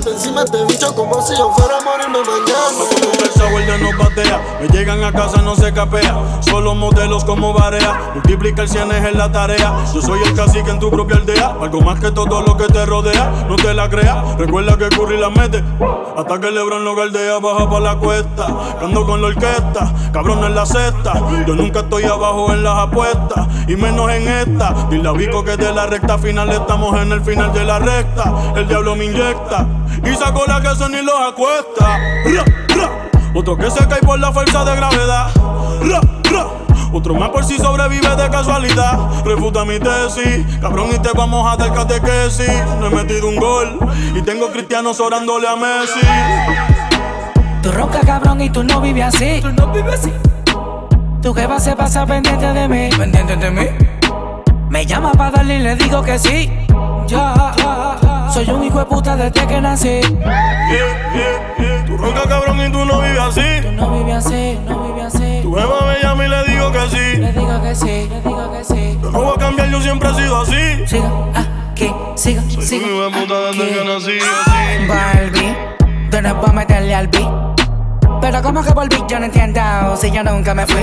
Siéntate 0.05 0.11
encima 0.11 0.43
este 0.43 0.65
bicho 0.67 0.95
como 0.95 1.23
si 1.23 1.35
yo 1.35 1.51
fuera 1.53 1.79
a 1.79 1.81
morirme 1.81 2.19
mañana. 2.19 3.25
El 3.57 3.67
ya 3.67 3.79
no 3.79 3.97
patea, 3.97 4.59
me 4.61 4.69
llegan 4.69 5.03
a 5.03 5.13
casa 5.13 5.41
no 5.41 5.55
se 5.55 5.73
capea. 5.73 6.15
Solo 6.41 6.75
modelos 6.75 7.25
como 7.25 7.55
barea, 7.55 8.13
multiplica 8.15 8.63
el 8.63 8.69
cienes 8.69 9.03
en 9.05 9.17
la 9.17 9.31
tarea. 9.31 9.75
Yo 9.95 10.03
soy 10.03 10.21
el 10.23 10.35
cacique 10.35 10.71
en 10.71 10.79
tu 10.79 10.91
propia 10.91 11.17
aldea, 11.17 11.57
algo 11.61 11.81
más 11.81 12.01
que 12.01 12.11
todo 12.11 12.43
lo 12.43 12.57
que 12.57 12.67
te 12.67 12.85
rodea. 12.85 13.47
No 13.49 13.57
te 13.57 13.73
la 13.73 13.89
creas, 13.89 14.37
recuerda 14.37 14.77
que 14.77 14.89
Curry 14.89 15.19
la 15.19 15.31
mete. 15.31 15.63
Hasta 16.17 16.41
que 16.41 16.51
Lebron 16.51 16.85
lo 16.85 16.95
galdea, 16.95 17.39
baja 17.39 17.71
pa' 17.71 17.81
la 17.81 17.97
cuesta. 17.97 18.47
Ando 18.83 19.07
con 19.07 19.23
la 19.23 19.29
orquesta, 19.29 19.93
cabrón 20.13 20.45
en 20.45 20.55
la 20.55 20.67
cesta. 20.67 21.15
Yo 21.47 21.55
nunca 21.55 21.81
estoy 21.81 22.05
abajo 22.05 22.53
en 22.53 22.63
las 22.63 22.79
apuestas, 22.79 23.47
y 23.69 23.77
menos 23.77 24.11
en 24.11 24.29
esta. 24.29 24.75
Dile 24.91 25.09
a 25.09 25.13
Vico 25.13 25.45
que 25.45 25.57
de 25.57 25.73
la 25.73 25.87
recta 25.87 26.19
final 26.19 26.51
estamos 26.51 27.01
en 27.01 27.13
el 27.13 27.23
final 27.23 27.53
de 27.53 27.65
la 27.65 27.79
recta. 27.79 28.33
El 28.57 28.69
diablo 28.69 28.97
me 28.97 29.07
inyecta, 29.07 29.67
y 30.05 30.15
saco 30.15 30.45
la 30.47 30.61
que 30.61 30.69
eso 30.69 30.89
ni 30.89 31.03
los 31.03 31.19
acuesta. 31.21 31.99
Ra, 32.25 32.45
ra. 32.77 32.91
Otro 33.35 33.57
que 33.57 33.71
se 33.71 33.87
cae 33.89 34.01
por 34.01 34.19
la 34.19 34.33
fuerza 34.33 34.65
de 34.65 34.77
gravedad. 34.77 35.31
Ra, 35.83 36.01
ra. 36.31 36.47
Otro 36.93 37.15
más 37.15 37.31
por 37.31 37.45
si 37.45 37.59
sobrevive 37.59 38.15
de 38.15 38.31
casualidad. 38.31 38.97
Refuta 39.25 39.65
mi 39.65 39.81
tesis, 39.81 40.47
cabrón, 40.61 40.91
y 40.95 40.99
te 41.01 41.11
vamos 41.13 41.45
a 41.53 41.57
dar 41.57 41.73
catequesis. 41.73 42.53
No 42.79 42.87
he 42.87 42.91
metido 42.91 43.29
un 43.29 43.37
gol 43.37 43.79
y 44.15 44.23
tengo 44.23 44.51
cristianos 44.53 45.01
orándole 45.01 45.49
a 45.49 45.57
Messi. 45.57 46.01
Tú 47.63 47.73
ronca 47.73 48.01
cabrón 48.01 48.41
y 48.43 48.51
tú 48.51 48.63
no 48.63 48.81
vives 48.81 49.07
así. 49.07 49.41
Tú 49.41 49.51
no 49.51 49.73
vives 49.73 50.01
así. 50.01 50.13
Tu 51.21 51.35
jefa 51.35 51.59
se 51.59 51.75
pasa 51.75 52.07
pendiente 52.07 52.53
de 52.53 52.69
mí. 52.69 52.91
Pendiente 52.97 53.37
de 53.37 53.51
mí. 53.51 53.67
Me 54.69 54.87
llama 54.87 55.13
para 55.13 55.31
darle 55.33 55.57
y 55.57 55.63
le 55.63 55.75
digo 55.75 56.03
que 56.03 56.19
sí. 56.19 56.53
Ya, 57.07 57.55
soy 58.33 58.49
un 58.51 58.65
hijo 58.65 58.79
de 58.79 58.85
puta 58.87 59.17
desde 59.17 59.47
que 59.47 59.61
nací. 59.61 59.89
Yeah, 59.89 60.13
yeah, 60.71 61.55
yeah. 61.59 61.85
Tú 61.87 61.97
ronca 61.97 62.23
cabrón 62.29 62.61
y 62.61 62.71
tú 62.73 62.85
no 62.85 63.01
vives 63.01 63.21
así. 63.21 63.43
Tú 63.63 63.73
no 63.73 63.91
vives 63.91 64.27
así, 64.27 64.59
no 64.67 64.85
vives 64.85 65.15
así. 65.15 65.41
Tu 65.43 65.55
jefa 65.55 65.87
me 65.87 66.03
llama 66.03 66.25
y 66.25 66.29
le 66.29 66.45
digo 66.45 66.73
que 66.73 66.81
sí. 66.91 67.17
Le 67.21 67.33
digo 67.33 67.63
que 67.63 67.75
sí, 67.75 68.09
le 68.09 68.21
digo 68.21 68.53
que 68.53 68.65
sí. 68.65 68.99
Yo 69.03 69.11
no 69.11 69.21
voy 69.23 69.35
a 69.37 69.39
cambiar, 69.39 69.69
yo 69.69 69.81
siempre 69.81 70.09
he 70.11 70.15
sido 70.15 70.41
así. 70.41 70.87
Siga 70.87 71.11
aquí, 71.71 71.93
siga, 72.17 72.43
Soy 72.43 72.57
un 72.57 72.63
siga. 72.63 72.87
hijo 72.87 73.03
de 73.03 73.11
puta 73.21 73.35
desde 73.51 73.69
que 73.69 73.85
nací 73.85 74.19
así. 74.19 74.89
Barbie, 74.89 75.57
tú 76.11 76.23
no 76.23 76.41
puedes 76.41 76.55
meterle 76.55 76.95
al 76.95 77.09
beat. 77.09 77.31
Pero 78.21 78.43
como 78.43 78.63
que 78.63 78.73
volví, 78.73 78.97
yo 79.09 79.19
no 79.19 79.27
entiendo 79.27 79.61
si 79.97 80.11
yo 80.11 80.23
nunca 80.25 80.55
me 80.55 80.67
fui. 80.67 80.83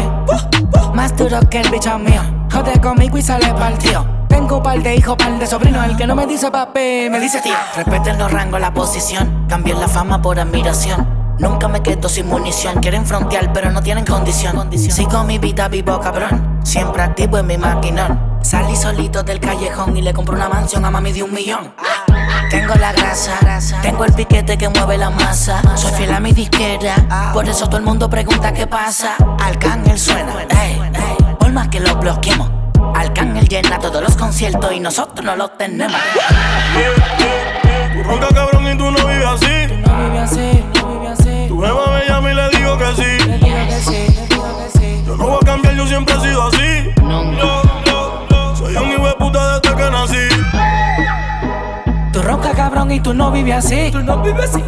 Más 0.93 1.15
duro 1.17 1.39
que 1.49 1.61
el 1.61 1.69
bicho 1.71 1.97
mío. 1.97 2.21
Jode 2.51 2.79
conmigo 2.81 3.17
y 3.17 3.21
sale 3.21 3.51
partido. 3.53 4.05
Tengo 4.31 4.63
par 4.63 4.81
de 4.81 4.95
hijos, 4.95 5.17
par 5.17 5.37
de 5.37 5.45
sobrinos. 5.45 5.85
El 5.85 5.97
que 5.97 6.07
no 6.07 6.15
me 6.15 6.25
dice 6.25 6.49
papi, 6.49 7.09
me 7.11 7.19
dice 7.19 7.41
tío. 7.41 7.53
Respeten 7.75 8.17
los 8.17 8.31
rangos, 8.31 8.61
la 8.61 8.73
posición. 8.73 9.45
Cambien 9.49 9.77
la 9.77 9.89
fama 9.89 10.21
por 10.21 10.39
admiración. 10.39 11.05
Nunca 11.37 11.67
me 11.67 11.83
quedo 11.83 12.07
sin 12.07 12.27
munición. 12.27 12.79
Quieren 12.79 13.05
frontear, 13.05 13.51
pero 13.51 13.71
no 13.71 13.83
tienen 13.83 14.05
condición. 14.05 14.71
Sigo 14.77 15.25
mi 15.25 15.37
vida 15.37 15.67
vivo, 15.67 15.99
cabrón. 15.99 16.61
Siempre 16.63 17.01
activo 17.01 17.39
en 17.39 17.47
mi 17.47 17.57
maquinón. 17.57 18.39
Salí 18.41 18.73
solito 18.77 19.21
del 19.21 19.41
callejón 19.41 19.97
y 19.97 20.01
le 20.01 20.13
compré 20.13 20.35
una 20.35 20.47
mansión 20.47 20.85
a 20.85 20.89
mami 20.89 21.11
de 21.11 21.23
un 21.23 21.33
millón. 21.33 21.73
Tengo 22.49 22.73
la 22.75 22.93
grasa, 22.93 23.37
tengo 23.81 24.05
el 24.05 24.13
piquete 24.13 24.57
que 24.57 24.69
mueve 24.69 24.97
la 24.97 25.09
masa. 25.09 25.61
Soy 25.75 25.91
fiel 25.91 26.13
a 26.13 26.19
mi 26.19 26.31
disquera, 26.31 27.31
por 27.33 27.47
eso 27.47 27.67
todo 27.67 27.77
el 27.77 27.83
mundo 27.83 28.09
pregunta 28.09 28.53
qué 28.53 28.65
pasa. 28.65 29.15
Arcángel 29.39 29.99
suena, 29.99 30.33
ey, 30.49 30.81
ey, 30.93 31.35
por 31.39 31.51
más 31.51 31.67
que 31.67 31.79
lo 31.79 31.95
bloqueemos. 31.95 32.60
Arcángel 32.95 33.47
llena 33.47 33.79
todos 33.79 34.01
los 34.01 34.15
conciertos 34.15 34.71
y 34.73 34.79
nosotros 34.79 35.25
no 35.25 35.35
los 35.35 35.57
tenemos. 35.57 35.99
Tú 37.93 38.03
ronca 38.03 38.27
cabrón 38.33 38.67
y 38.67 38.77
tú 38.77 38.91
no 38.91 39.07
vives 39.07 39.25
así. 39.25 39.67
No 39.85 40.03
vive 40.03 40.19
así, 40.19 40.63
no 40.75 40.87
vive 40.87 41.07
así. 41.07 41.45
Tu 41.47 41.61
jefa 41.61 41.91
me 41.91 42.07
llama 42.07 42.31
y 42.31 42.35
le 42.35 42.49
digo 42.49 42.77
que 42.77 42.95
sí. 42.95 43.27
Le 43.27 43.37
digo 43.37 43.57
que 43.67 43.79
sí, 43.81 44.15
le 44.15 44.27
digo 44.27 44.57
que 44.57 44.79
sí. 44.79 45.03
Yo 45.05 45.17
no 45.17 45.27
voy 45.27 45.39
a 45.41 45.45
cambiar, 45.45 45.75
yo 45.75 45.87
siempre 45.87 46.15
he 46.15 46.19
sido 46.19 46.47
así. 46.47 46.93
Yo, 46.97 47.61
yo, 47.85 48.27
yo, 48.29 48.55
soy 48.55 48.75
un 48.75 48.91
hijo 48.91 49.07
de 49.07 49.13
puta 49.15 49.59
desde 49.59 49.75
que 49.75 49.91
nací. 49.91 50.27
Tú 52.13 52.21
ronca 52.21 52.51
cabrón 52.51 52.91
y 52.91 52.99
tú 52.99 53.13
no 53.13 53.31
vives 53.31 53.55
así. 53.55 53.89
Tú 53.91 53.99
no 53.99 54.21
vives 54.21 54.49
así. 54.49 54.63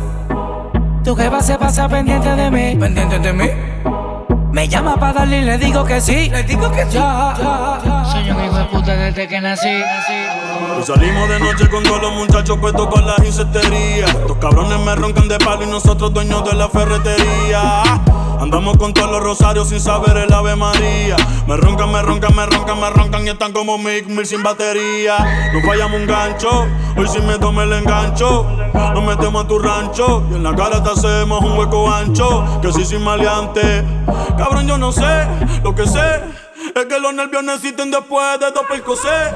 Tu 1.04 1.16
jefa 1.16 1.42
se 1.42 1.58
pasa 1.58 1.90
pendiente 1.90 2.30
de 2.36 2.50
mí. 2.50 2.76
Pendiente 2.80 3.20
de 3.20 3.34
mí. 3.34 3.50
Me 4.64 4.70
llama 4.70 4.96
para 4.96 5.12
darle 5.12 5.40
y 5.40 5.42
le 5.42 5.58
digo 5.58 5.84
que 5.84 6.00
sí. 6.00 6.30
Le 6.30 6.42
digo 6.44 6.72
que 6.72 6.86
sí. 6.86 6.98
Soy 6.98 8.32
un 8.32 8.46
hijo 8.46 8.58
de 8.58 8.64
puta 8.72 8.96
desde 8.96 9.28
que 9.28 9.42
nací. 9.42 9.68
Y 9.68 10.84
salimos 10.86 11.28
de 11.28 11.40
noche 11.42 11.70
con 11.70 11.84
todos 11.84 12.02
los 12.02 12.14
muchachos 12.14 12.58
puestos 12.60 12.88
para 12.88 13.08
las 13.08 13.26
insecterías. 13.26 14.10
Estos 14.10 14.38
cabrones 14.38 14.80
me 14.80 14.96
roncan 14.96 15.28
de 15.28 15.38
palo 15.38 15.64
y 15.64 15.68
nosotros 15.68 16.14
dueños 16.14 16.46
de 16.46 16.54
la 16.54 16.70
ferretería. 16.70 17.84
Andamos 18.40 18.78
con 18.78 18.94
todos 18.94 19.10
los 19.10 19.22
rosarios 19.22 19.70
sin 19.70 19.80
saber 19.80 20.18
el 20.18 20.34
Ave 20.34 20.56
María. 20.56 21.16
Me 21.48 21.58
roncan, 21.58 21.92
me 21.92 22.02
roncan, 22.02 22.36
me 22.36 22.46
roncan, 22.46 22.80
me 22.80 22.90
roncan 22.90 23.26
y 23.26 23.30
están 23.30 23.52
como 23.54 23.78
Mick 23.78 24.08
Mill 24.08 24.26
sin 24.26 24.44
batería. 24.44 25.52
No 25.54 25.62
fallamos 25.62 26.00
un 26.00 26.08
gancho, 26.08 26.68
hoy 26.98 27.08
si 27.08 27.20
me 27.22 27.38
tome 27.38 27.64
el 27.64 27.74
engancho. 27.74 28.46
Nos 28.74 29.04
metemos 29.04 29.46
a 29.46 29.48
tu 29.48 29.60
rancho 29.60 30.24
y 30.32 30.36
en 30.36 30.44
la 30.44 30.56
cara 30.56 30.84
te 30.84 30.90
hacemos 30.90 31.44
un 31.44 31.58
hueco 31.58 31.92
ancho. 31.92 32.60
Que 32.62 32.72
si 32.72 32.86
sin 32.86 33.04
maleante, 33.04 33.84
cabrón, 34.38 34.68
yo 34.68 34.78
no 34.78 34.92
sé, 34.92 35.28
lo 35.64 35.74
que 35.76 35.88
sé 35.88 36.22
es 36.76 36.86
que 36.86 37.00
los 37.00 37.14
nervios 37.14 37.44
necesiten 37.44 37.92
después 37.92 38.40
de 38.40 38.52
dos 38.52 38.64
percocés. 38.70 39.34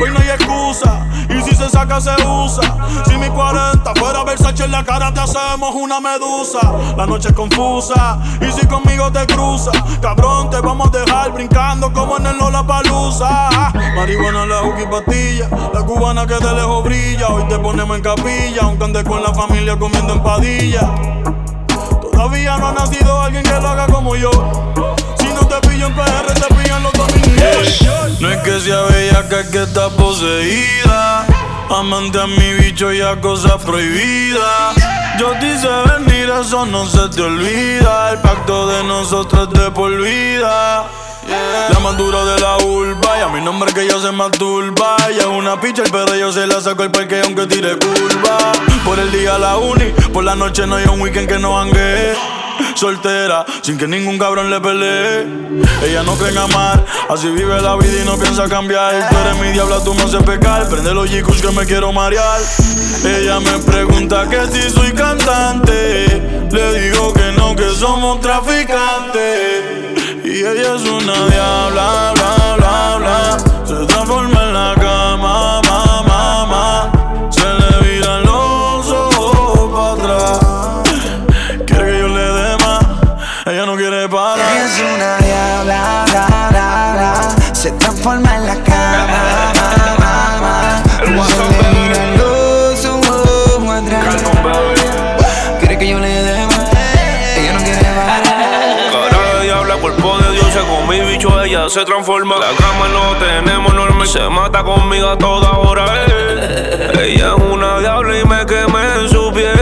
Hoy 0.00 0.10
no 0.10 0.18
hay 0.18 0.28
excusa, 0.30 1.06
si 1.44 1.54
se 1.54 1.68
saca 1.68 2.00
se 2.00 2.10
usa. 2.26 2.62
Si 3.06 3.16
mi 3.16 3.28
40 3.28 3.94
fuera 3.94 4.24
Versace 4.24 4.64
en 4.64 4.72
la 4.72 4.84
cara 4.84 5.12
te 5.12 5.20
hacemos 5.20 5.74
una 5.74 6.00
medusa. 6.00 6.60
La 6.96 7.06
noche 7.06 7.28
es 7.28 7.34
confusa, 7.34 8.18
y 8.40 8.50
si 8.52 8.66
conmigo 8.66 9.10
te 9.12 9.26
cruza, 9.26 9.70
cabrón 10.00 10.50
te 10.50 10.60
vamos 10.60 10.88
a 10.88 10.98
dejar 10.98 11.32
brincando 11.32 11.92
como 11.92 12.16
en 12.16 12.26
el 12.26 12.38
Lola 12.38 12.66
Palusa. 12.66 13.48
Marihuana, 13.94 14.46
la 14.46 14.90
pastilla, 14.90 15.48
la 15.72 15.82
cubana 15.82 16.26
que 16.26 16.34
de 16.34 16.54
lejos 16.54 16.84
brilla. 16.84 17.28
Hoy 17.28 17.44
te 17.48 17.58
ponemos 17.58 17.96
en 17.96 18.02
capilla, 18.02 18.62
aunque 18.62 18.84
andes 18.84 19.04
con 19.04 19.22
la 19.22 19.32
familia 19.34 19.78
comiendo 19.78 20.14
empadilla. 20.14 20.94
Todavía 22.12 22.56
no 22.56 22.68
ha 22.68 22.72
nacido 22.72 23.20
alguien 23.20 23.42
que 23.42 23.60
lo 23.60 23.68
haga 23.68 23.86
como 23.86 24.16
yo 24.16 24.30
te 25.60 25.68
pillo 25.68 25.86
en 25.86 25.94
PR, 25.94 26.34
te 26.34 26.54
pillan 26.54 26.82
los 26.82 26.92
domingos. 26.92 28.20
No 28.20 28.30
es 28.30 28.38
que 28.42 28.60
sea 28.60 28.82
bella, 28.82 29.28
que 29.28 29.40
es 29.40 29.48
que 29.48 29.62
está 29.62 29.88
poseída. 29.90 31.26
Amante 31.70 32.20
a 32.20 32.26
mi 32.26 32.52
bicho 32.54 32.92
y 32.92 33.00
a 33.00 33.20
cosas 33.20 33.62
prohibidas. 33.64 34.74
Yo 35.18 35.32
te 35.38 35.54
hice 35.54 35.68
venir, 35.98 36.30
eso 36.40 36.66
no 36.66 36.86
se 36.86 37.08
te 37.08 37.22
olvida. 37.22 38.12
El 38.12 38.18
pacto 38.20 38.66
de 38.68 38.84
nosotros 38.84 39.50
de 39.50 39.70
por 39.70 39.96
vida. 40.00 40.86
La 41.70 41.78
más 41.80 41.96
dura 41.96 42.22
de 42.24 42.38
la 42.38 42.58
urba 42.58 43.18
Y 43.18 43.22
a 43.22 43.28
mi 43.28 43.40
nombre 43.40 43.72
que 43.72 43.88
yo 43.88 43.98
se 43.98 44.12
masturba 44.12 44.96
Y 45.10 45.18
es 45.18 45.24
una 45.24 45.58
picha 45.58 45.82
el 45.82 45.90
perro 45.90 46.14
yo 46.14 46.30
se 46.30 46.46
la 46.46 46.60
saco 46.60 46.82
el 46.82 46.90
parque 46.90 47.22
aunque 47.24 47.46
tire 47.46 47.78
curva 47.78 48.52
Por 48.84 48.98
el 48.98 49.10
día 49.10 49.38
la 49.38 49.56
uni 49.56 49.86
Por 50.12 50.22
la 50.22 50.34
noche 50.34 50.66
no 50.66 50.76
hay 50.76 50.84
un 50.84 51.00
weekend 51.00 51.26
que 51.26 51.38
no 51.38 51.58
hangue 51.58 52.14
soltera, 52.74 53.44
sin 53.62 53.78
que 53.78 53.86
ningún 53.86 54.18
cabrón 54.18 54.50
le 54.50 54.60
pelee. 54.60 55.26
Ella 55.84 56.02
no 56.02 56.14
cree 56.14 56.30
en 56.30 56.38
amar, 56.38 56.84
así 57.08 57.28
vive 57.28 57.60
la 57.60 57.76
vida 57.76 58.02
y 58.02 58.04
no 58.04 58.16
piensa 58.18 58.48
cambiar. 58.48 59.08
Tú 59.08 59.16
eres 59.18 59.40
mi 59.40 59.52
diabla, 59.52 59.82
tú 59.84 59.94
me 59.94 60.02
haces 60.02 60.22
pecar. 60.22 60.68
Prende 60.68 60.94
los 60.94 61.08
chicos 61.08 61.40
que 61.40 61.50
me 61.50 61.64
quiero 61.64 61.92
marear. 61.92 62.40
Ella 63.04 63.40
me 63.40 63.58
pregunta 63.58 64.28
que 64.28 64.46
si 64.46 64.70
soy 64.70 64.92
cantante. 64.92 66.46
Le 66.50 66.80
digo 66.80 67.12
que 67.12 67.32
no, 67.32 67.54
que 67.56 67.68
somos 67.70 68.20
traficantes. 68.20 69.84
Y 70.24 70.38
ella 70.38 70.76
es 70.76 70.82
una 70.82 71.26
diabla, 71.26 72.12
bla, 72.14 72.43
se 101.68 101.84
transforma. 101.84 102.36
La 102.36 102.50
cama 102.56 102.88
no 102.88 103.16
tenemos 103.16 103.74
normal, 103.74 104.06
se 104.06 104.28
mata 104.28 104.62
conmigo 104.62 105.08
a 105.08 105.18
toda 105.18 105.52
hora. 105.52 105.86
Ella 107.00 107.34
es 107.36 107.42
una 107.42 107.78
diabla 107.78 108.18
y 108.18 108.24
me 108.24 108.46
quemé 108.46 109.00
en 109.00 109.08
su 109.08 109.32
piel. 109.32 109.54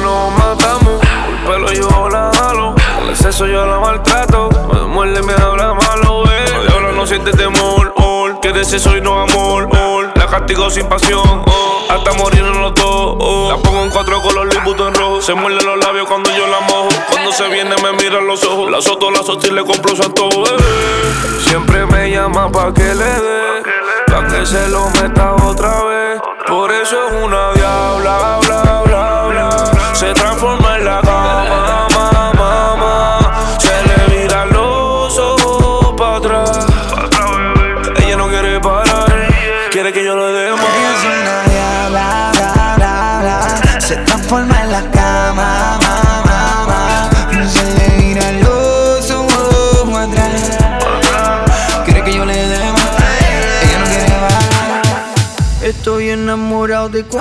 nos 0.00 0.32
matamos. 0.32 1.00
Por 1.44 1.54
pelo 1.54 1.72
yo 1.72 2.08
la 2.08 2.30
jalo. 2.34 2.74
El 3.02 3.10
exceso 3.10 3.46
yo 3.46 3.66
la 3.66 3.78
maltrato. 3.78 4.48
Me 4.72 4.80
muerde, 4.80 5.22
me 5.22 5.32
habla 5.34 5.74
malo, 5.74 6.24
eh. 6.30 6.66
Diablo 6.66 6.92
no 6.92 7.06
siente 7.06 7.30
temor, 7.32 7.92
oh. 7.96 8.40
Que 8.40 8.52
de 8.52 8.62
ese 8.62 8.78
soy 8.78 9.00
no 9.00 9.20
amor. 9.20 9.72
La 9.72 9.73
castigo 10.38 10.68
sin 10.68 10.88
pasión, 10.88 11.44
oh. 11.46 11.86
Hasta 11.88 12.10
en 12.10 12.60
los 12.60 12.74
dos, 12.74 13.16
oh. 13.20 13.48
La 13.50 13.56
pongo 13.58 13.82
en 13.84 13.90
cuatro 13.90 14.20
color 14.20 14.48
y 14.52 14.56
en 14.56 14.94
rojo. 14.94 15.20
Se 15.20 15.32
muerde 15.32 15.62
los 15.64 15.78
labios 15.78 16.08
cuando 16.08 16.28
yo 16.30 16.46
la 16.48 16.60
mojo. 16.60 16.88
Cuando 17.08 17.30
se 17.30 17.48
viene 17.50 17.74
me 17.82 17.92
mira 17.92 18.20
los 18.20 18.42
ojos. 18.44 18.68
La 18.68 18.82
soto, 18.82 19.12
la 19.12 19.22
soto 19.22 19.46
y 19.46 19.50
le 19.50 19.62
compro 19.62 19.94
su 19.94 20.02
antojo, 20.02 20.44
eh. 20.46 20.56
Siempre 21.46 21.86
me 21.86 22.10
llama 22.10 22.50
pa' 22.50 22.74
que 22.74 22.82
le 22.82 23.04
dé. 23.04 23.62
Pa' 24.08 24.26
que 24.26 24.44
se 24.44 24.68
lo 24.68 24.90
meta 24.90 25.34
otra 25.34 25.84
vez. 25.84 26.20
Por 26.48 26.72
eso 26.72 27.06
es 27.06 27.22
una 27.22 27.43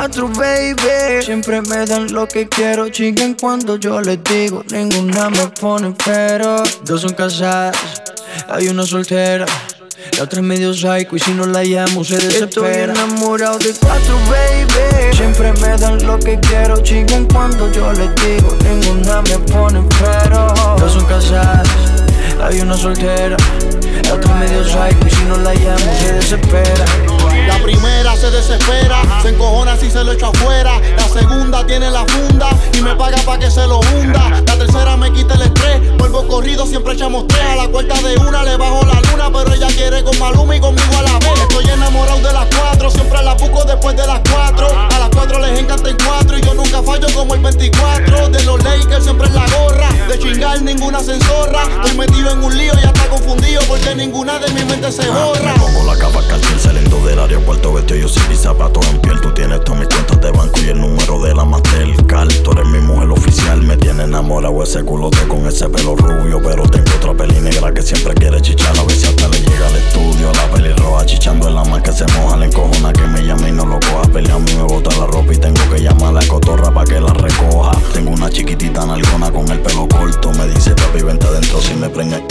de 0.08 0.22
cuatro, 0.22 0.28
baby. 0.28 1.24
Siempre 1.24 1.62
me 1.62 1.86
dan 1.86 2.12
lo 2.13 2.28
que 2.28 2.48
quiero, 2.48 2.89
chinguen 2.89 3.36
cuando 3.36 3.78
yo 3.78 4.02
les 4.02 4.24
digo. 4.24 4.63
Ninguna 4.72 5.30
me 5.30 5.48
pone 5.60 5.94
pero. 6.04 6.63
Dos 6.84 7.02
son 7.02 7.13
casadas, 7.13 7.78
hay 8.50 8.68
una 8.68 8.86
soltera. 8.86 9.46
La 10.18 10.24
otra 10.24 10.39
es 10.39 10.46
medio 10.46 10.74
psycho 10.74 11.16
y 11.16 11.20
si 11.20 11.32
no 11.32 11.46
la 11.46 11.63
llamo 11.63 12.04
se 12.04 12.18
desespera 12.18 12.92
Estoy 12.92 13.06
enamorado 13.06 13.58
de 13.58 13.74
cuatro, 13.80 14.16
baby 14.30 15.16
Siempre 15.16 15.54
me 15.54 15.78
dan 15.78 16.06
lo 16.06 16.20
que 16.20 16.38
quiero, 16.42 16.84
chinguen 16.84 17.26
cuando 17.28 17.72
yo 17.72 17.92
les 17.94 18.13
digo 18.18 18.56
Ninguna 18.63 19.22
me 19.22 19.39
pone 19.52 19.82
pero 20.02 20.54
Dos 20.78 20.94
son 20.94 21.06
casadas, 21.06 21.70
hay 22.44 22.60
una 22.60 22.76
soltera 22.76 23.38
La 24.04 24.13
otra 24.16 24.34
es 24.34 24.50
medio 24.50 24.63
psycho 24.66 25.08
y 25.08 25.10
si 25.10 25.24
no 25.24 25.38
la 25.38 25.54
llamo 25.54 25.98
se 25.98 26.13
desespera 26.13 27.12
la 27.47 27.58
primera 27.60 28.15
se 28.15 28.32
desespera, 28.32 29.01
se 29.21 29.29
encojona 29.29 29.75
si 29.77 29.89
se 29.89 30.03
lo 30.03 30.12
echo 30.13 30.27
afuera. 30.27 30.79
La 30.97 31.08
segunda 31.08 31.65
tiene 31.65 31.89
la 31.89 32.06
funda 32.06 32.49
y 32.73 32.82
me 32.82 32.95
paga 32.95 33.17
pa' 33.25 33.38
que 33.38 33.51
se 33.51 33.67
lo 33.67 33.79
hunda. 33.79 34.29
La 34.45 34.58
tercera 34.58 34.97
me 34.97 35.12
quita 35.12 35.36
el 35.36 35.43
estrés, 35.43 35.97
vuelvo 35.97 36.27
corrido, 36.27 36.65
siempre 36.65 36.93
echamos 36.93 37.27
tres. 37.27 37.43
A 37.43 37.56
la 37.56 37.67
cuarta 37.67 37.95
de 38.01 38.17
una 38.17 38.43
le 38.43 38.58
bajo 38.58 38.86
la 38.86 39.01
luna, 39.01 39.29
pero 39.32 39.53
ella 39.53 39.67
quiere 39.75 40.03
con 40.03 40.17
Maluma 40.19 40.56
y 40.56 40.60
conmigo 40.60 40.97
a 40.97 41.01
la 41.01 41.19
vez. 41.19 41.41
Estoy 41.41 41.65
enamorado 41.65 42.19
de 42.19 42.34
las 42.34 42.45
cuatro, 42.45 42.89
siempre 42.89 43.21
la 43.23 43.34
busco 43.34 43.63
después 43.65 43.95
de 43.95 44.08
las 44.08 44.21
cuatro. 44.32 44.67
A 44.67 44.99
las 44.99 45.10
cuatro 45.10 45.39
les 45.39 45.60
encanta 45.60 45.89
el 45.89 45.97
cuatro 45.97 46.38
y 46.38 46.41
yo 46.41 46.53
nunca 46.53 46.82
fallo 46.82 47.08
como 47.13 47.34
el 47.36 47.41
24. 47.41 48.29
De 48.29 48.43
los 48.43 48.63
Lakers 48.63 49.03
siempre 49.03 49.27
en 49.27 49.36
la 49.36 49.45
gorra, 49.58 49.89
de 50.08 50.19
chingar 50.19 50.62
ninguna 50.84 51.00
censorra. 51.00 51.63
Estoy 51.63 51.98
metido 51.98 52.32
en 52.32 52.43
un 52.43 52.58
lío 52.58 52.74
ya 52.74 52.89
está 52.89 53.08
confundido 53.08 53.62
porque 53.69 53.96
ninguna 53.96 54.38
de 54.39 54.52
mi 54.52 54.65
mente 54.65 54.91
se 54.91 55.08
borra. 55.08 55.54
Como 55.58 55.84
la 55.86 55.98
capa 55.98 56.22
saliendo 56.60 56.98
del 57.06 57.19
aeropuerto 57.19 57.74
vestido 57.74 58.02
yo 58.02 58.08
sin 58.10 58.28
mis 58.30 58.39
zapatos 58.39 58.86
en 58.88 59.00
piel. 59.00 59.19
Tú 59.22 59.32
tienes 59.34 59.63
todas 59.63 59.80
mis 59.80 59.89
cuentas 59.89 60.22
de 60.22 60.32
banco 60.32 60.60
y 60.62 60.69
el 60.69 60.80
número 60.80 61.22
de 61.22 61.34
la 61.34 61.46
Mastercard. 61.46 62.34
Tú 62.43 62.52
eres 62.52 62.65
mi 62.65 62.80
mujer 62.80 63.10
oficial, 63.10 63.62
me 63.62 63.78
tiene 63.78 64.04
enamorado 64.04 64.62
ese 64.63 64.84
culote 64.84 65.26
con 65.28 65.48
ese 65.48 65.69
pelo 65.69 65.96
rubio. 65.96 66.41
Pero 66.43 66.63
tengo 66.63 66.91
otra 66.98 67.13
peli 67.13 67.39
negra 67.39 67.74
que 67.74 67.82
siempre 67.82 68.13
quiere 68.13 68.41
chichar. 68.41 68.78
A 68.78 68.84
ver 68.84 68.98
hasta 68.98 69.28
le 69.30 69.39
llega 69.39 69.67
al 69.67 69.76
estudio. 69.76 70.32
La 70.34 70.50
peli 70.52 70.74
roja 70.74 71.06
chichando 71.06 71.48
en 71.48 71.56
la 71.56 71.63
más 71.63 71.82
que 71.82 71.91
se 71.91 72.06
moja. 72.17 72.38
La 72.38 72.46
encojona 72.46 72.93
que 72.93 73.04
me 73.04 73.22
llama 73.22 73.50
y 73.50 73.52
no 73.52 73.65
lo 73.65 73.80
coja. 73.80 74.04
Pelea 74.12 74.36
a 74.36 74.39
mí 74.39 74.54
me 74.56 74.63
bota 74.63 74.96
la 74.98 75.08
ropa 75.08 75.34
y 75.34 75.38
tengo 75.38 75.62
que 75.69 75.82
llamar 75.82 76.10
a 76.10 76.22
la 76.22 76.28
cotorra 76.28 76.74
para 76.74 76.86
que 76.86 77.00
la 77.00 77.13
recoja. 77.13 77.72
Tengo 77.93 78.12
una 78.12 78.30
chiquitita 78.30 78.86
nalgona 78.86 79.32
con 79.32 79.50
el 79.50 79.60
pelo 79.60 79.88
corto. 79.88 80.32
Me 80.32 80.48
dice 80.48 80.73
papi, 80.76 81.02
vente 81.04 81.26
adentro 81.28 81.62
si 81.62 81.74
me 81.76 81.90
prende. 81.90 82.24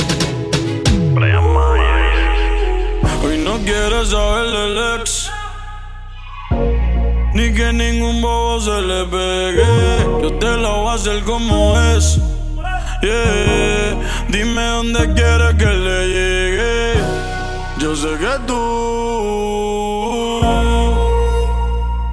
Hoy 3.25 3.39
no 3.39 3.59
quieres 3.59 4.09
saber 4.09 4.51
del 4.51 5.01
ex. 5.01 5.31
Ni 7.35 7.53
que 7.55 7.73
ningún 7.73 8.21
bobo 8.21 8.61
se 8.61 8.81
le 8.83 9.05
pegue. 9.05 9.65
Yo 10.23 10.33
te 10.39 10.57
lo 10.57 10.83
voy 10.83 10.89
a 10.89 10.95
hacer 10.95 11.23
como 11.23 11.79
es. 11.81 12.19
Yeah. 13.03 13.97
Dime 14.29 14.65
dónde 14.65 15.13
quieres 15.15 15.55
que 15.55 15.67
le 15.67 16.09
llegue. 16.09 16.95
Yo 17.79 17.97
sé 17.97 18.09
que 18.19 18.39
tú 18.47 18.63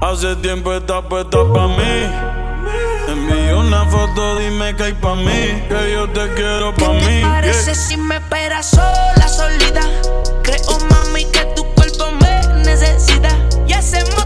hace 0.00 0.36
tiempo 0.36 0.72
estás 0.72 1.02
puesta 1.08 1.38
para 1.52 1.68
mí. 1.68 2.29
Envío 3.12 3.60
una 3.60 3.84
foto, 3.86 4.36
dime 4.38 4.74
que 4.76 4.84
hay 4.84 4.92
pa' 4.94 5.14
mí, 5.14 5.62
que 5.68 5.92
yo 5.92 6.08
te 6.10 6.28
quiero 6.34 6.74
pa' 6.74 6.92
¿Qué 6.92 7.06
mí. 7.06 7.20
te 7.20 7.22
parece 7.22 7.74
si 7.74 7.96
me 7.96 8.16
esperas 8.16 8.66
sola, 8.70 9.28
solita? 9.28 9.80
Creo, 10.42 10.78
mami, 10.90 11.24
que 11.26 11.44
tu 11.56 11.64
cuerpo 11.74 12.10
me 12.20 12.62
necesita 12.64 13.36
y 13.66 13.72
hacemos 13.72 14.24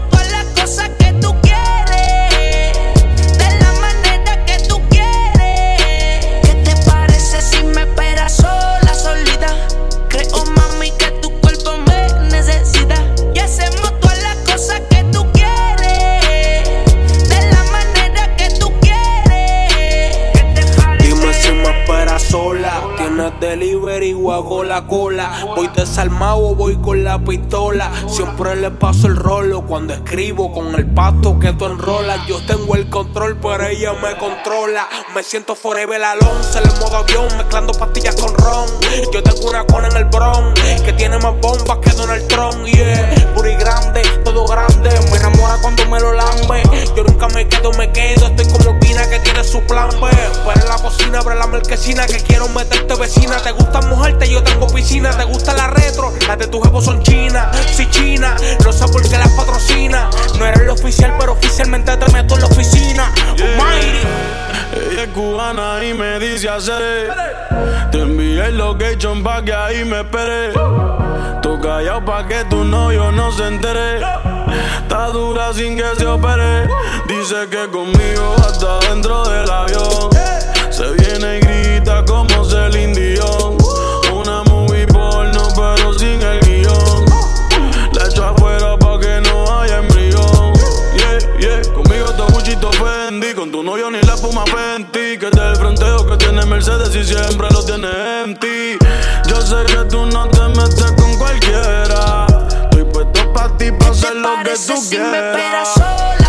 delivery 23.39 24.13
o 24.13 24.31
hago 24.31 24.63
la 24.63 24.87
cola. 24.87 25.31
Voy 25.55 25.67
desarmado 25.75 26.55
voy 26.55 26.75
con 26.77 27.03
la 27.03 27.19
pistola. 27.19 27.91
Siempre 28.07 28.55
le 28.55 28.71
paso 28.71 29.07
el 29.07 29.15
rolo 29.15 29.61
cuando 29.61 29.93
escribo 29.93 30.51
con 30.51 30.75
el 30.75 30.85
pasto 30.85 31.39
que 31.39 31.53
tú 31.53 31.65
enrolas. 31.65 32.25
Yo 32.27 32.43
tengo 32.45 32.75
el 32.75 32.89
control, 32.89 33.37
pero 33.41 33.65
ella 33.65 33.93
me 33.93 34.17
controla. 34.17 34.87
Me 35.13 35.23
siento 35.23 35.55
forever 35.55 36.03
alone, 36.03 36.43
se 36.43 36.61
le 36.61 36.67
modo 36.79 36.97
avión, 36.97 37.27
mezclando 37.37 37.73
pastillas 37.73 38.15
con 38.15 38.33
ron. 38.35 38.67
Yo 39.13 39.23
tengo 39.23 39.49
una 39.49 39.65
cona 39.65 39.87
en 39.87 39.97
el 39.97 40.05
bron 40.05 40.53
que 40.83 40.93
tiene 40.93 41.17
más 41.19 41.33
bombas 41.41 41.79
que 41.79 41.91
Donald 41.91 42.27
Trump. 42.27 42.65
Yeah, 42.65 43.33
puri 43.35 43.55
grande, 43.55 44.01
todo 44.23 44.45
grande. 44.45 44.89
Me 45.11 45.17
enamora 45.17 45.57
cuando 45.61 45.85
me 45.89 45.99
lo 45.99 46.13
lambe. 46.13 46.63
Yo 46.95 47.03
nunca 47.03 47.27
me 47.29 47.47
quedo, 47.47 47.71
me 47.73 47.91
quedo. 47.91 48.27
Estoy 48.27 48.47
como 48.47 48.79
Pina 48.79 49.09
que 49.09 49.19
tiene 49.19 49.43
su 49.43 49.61
plan. 49.61 49.89
Abre 51.25 51.39
la 51.39 51.47
marquesina 51.47 52.05
que 52.05 52.17
quiero 52.17 52.47
meterte 52.49 52.93
vecina. 52.95 53.37
Te 53.37 53.51
gusta 53.51 53.81
mojarte, 53.81 54.29
yo 54.29 54.43
tengo 54.43 54.67
piscina. 54.67 55.09
Te 55.11 55.23
gusta 55.23 55.53
la 55.53 55.67
retro, 55.67 56.13
las 56.27 56.37
de 56.37 56.47
tu 56.47 56.61
jefe 56.61 56.81
son 56.81 57.01
chinas. 57.01 57.55
Si 57.75 57.89
china, 57.89 58.35
no 58.63 58.71
sé 58.71 58.85
por 58.87 59.01
qué 59.01 59.17
las 59.17 59.29
patrocina. 59.31 60.09
No 60.37 60.45
eres 60.45 60.61
el 60.61 60.69
oficial, 60.69 61.15
pero 61.19 61.33
oficialmente 61.33 61.97
te 61.97 62.11
meto 62.11 62.35
en 62.35 62.41
la 62.41 62.47
oficina. 62.47 63.11
Almighty. 63.31 64.07
Ella 64.91 65.03
es 65.03 65.09
cubana 65.09 65.83
y 65.85 65.93
me 65.93 66.19
dice 66.19 66.49
hacer 66.49 67.13
Te 67.91 68.01
envié 68.01 68.47
el 68.47 68.57
location 68.57 69.23
pa' 69.23 69.41
que 69.41 69.53
ahí 69.53 69.85
me 69.85 70.01
espere 70.01 70.51
Tú 71.41 71.61
callado 71.61 72.03
pa' 72.03 72.27
que 72.27 72.43
tu 72.45 72.63
novio 72.65 73.11
no 73.11 73.31
se 73.31 73.47
entere 73.47 74.01
Está 74.81 75.07
dura 75.13 75.53
sin 75.53 75.77
que 75.77 75.95
se 75.97 76.05
opere 76.05 76.67
Dice 77.07 77.47
que 77.49 77.69
conmigo 77.71 78.35
hasta 78.37 78.79
dentro 78.79 79.23
del 79.29 79.49
avión 79.49 80.14
Se 80.85 80.91
viene 80.91 81.37
y 81.37 81.39
grita 81.39 82.05
como 82.05 82.45
Celine 82.45 82.93
Dion. 82.93 83.57
Una 84.13 84.43
movie 84.43 84.85
porno 84.85 85.47
pero 85.55 85.91
sin 85.97 86.21
el 86.21 86.39
guion. 86.41 87.05
La 87.93 88.05
echo 88.05 88.23
afuera 88.23 88.77
pa' 88.77 88.99
que 88.99 89.19
no 89.21 89.61
haya 89.61 89.77
embrión. 89.79 90.53
Yeah, 90.95 91.17
yeah, 91.39 91.73
conmigo 91.73 92.05
todo 92.15 92.27
Gucci, 92.27 92.55
Fendi 92.55 93.33
Con 93.33 93.51
tu 93.51 93.63
novio 93.63 93.89
ni 93.89 93.99
la 94.01 94.15
puma 94.15 94.43
Fenty. 94.45 95.17
Que 95.17 95.31
te 95.31 95.41
el 95.41 95.55
fronteo 95.55 96.05
que 96.05 96.17
tiene 96.17 96.45
Mercedes 96.45 96.95
y 96.95 97.03
siempre 97.03 97.47
lo 97.49 97.65
tiene 97.65 97.87
empty. 98.23 98.77
Yo 99.27 99.41
sé 99.41 99.65
que 99.65 99.85
tú 99.89 100.05
no 100.05 100.27
te 100.29 100.47
metes 100.49 100.91
con 100.99 101.17
cualquiera. 101.17 102.27
Estoy 102.61 102.83
puesto 102.83 103.33
pa' 103.33 103.57
ti, 103.57 103.71
pa' 103.71 103.89
hacer 103.89 104.17
lo 104.17 104.35
que 104.43 104.51
tú 104.51 104.77
si 104.77 104.99
me 104.99 105.09
quieras. 105.09 105.73
sola, 105.73 106.24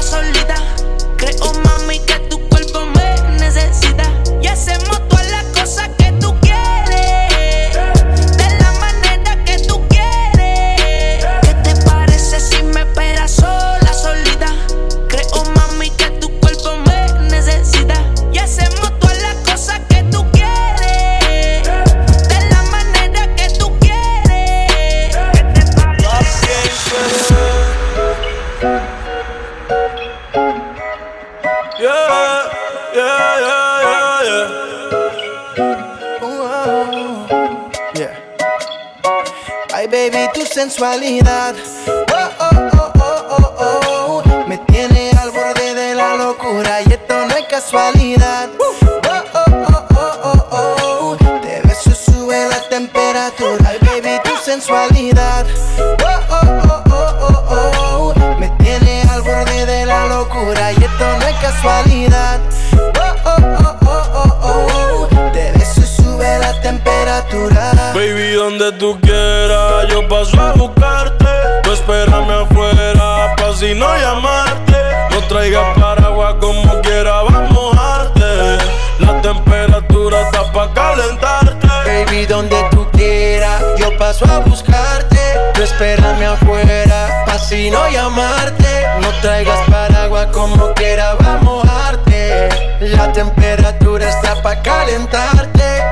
paso 84.19 84.33
a 84.33 84.39
buscarte. 84.41 85.19
Tú 85.55 85.63
espérame 85.63 86.25
afuera, 86.25 87.25
pa' 87.27 87.39
si 87.39 87.71
no 87.71 87.89
llamarte. 87.89 88.87
No 89.01 89.09
traigas 89.21 89.61
paraguas 89.71 90.27
como 90.33 90.73
quiera, 90.75 91.15
vamos 91.15 91.27
a 91.27 91.45
mojarte. 91.45 92.49
La 92.81 93.13
temperatura 93.13 94.09
está 94.09 94.43
pa' 94.43 94.63
calentarte. 94.63 95.83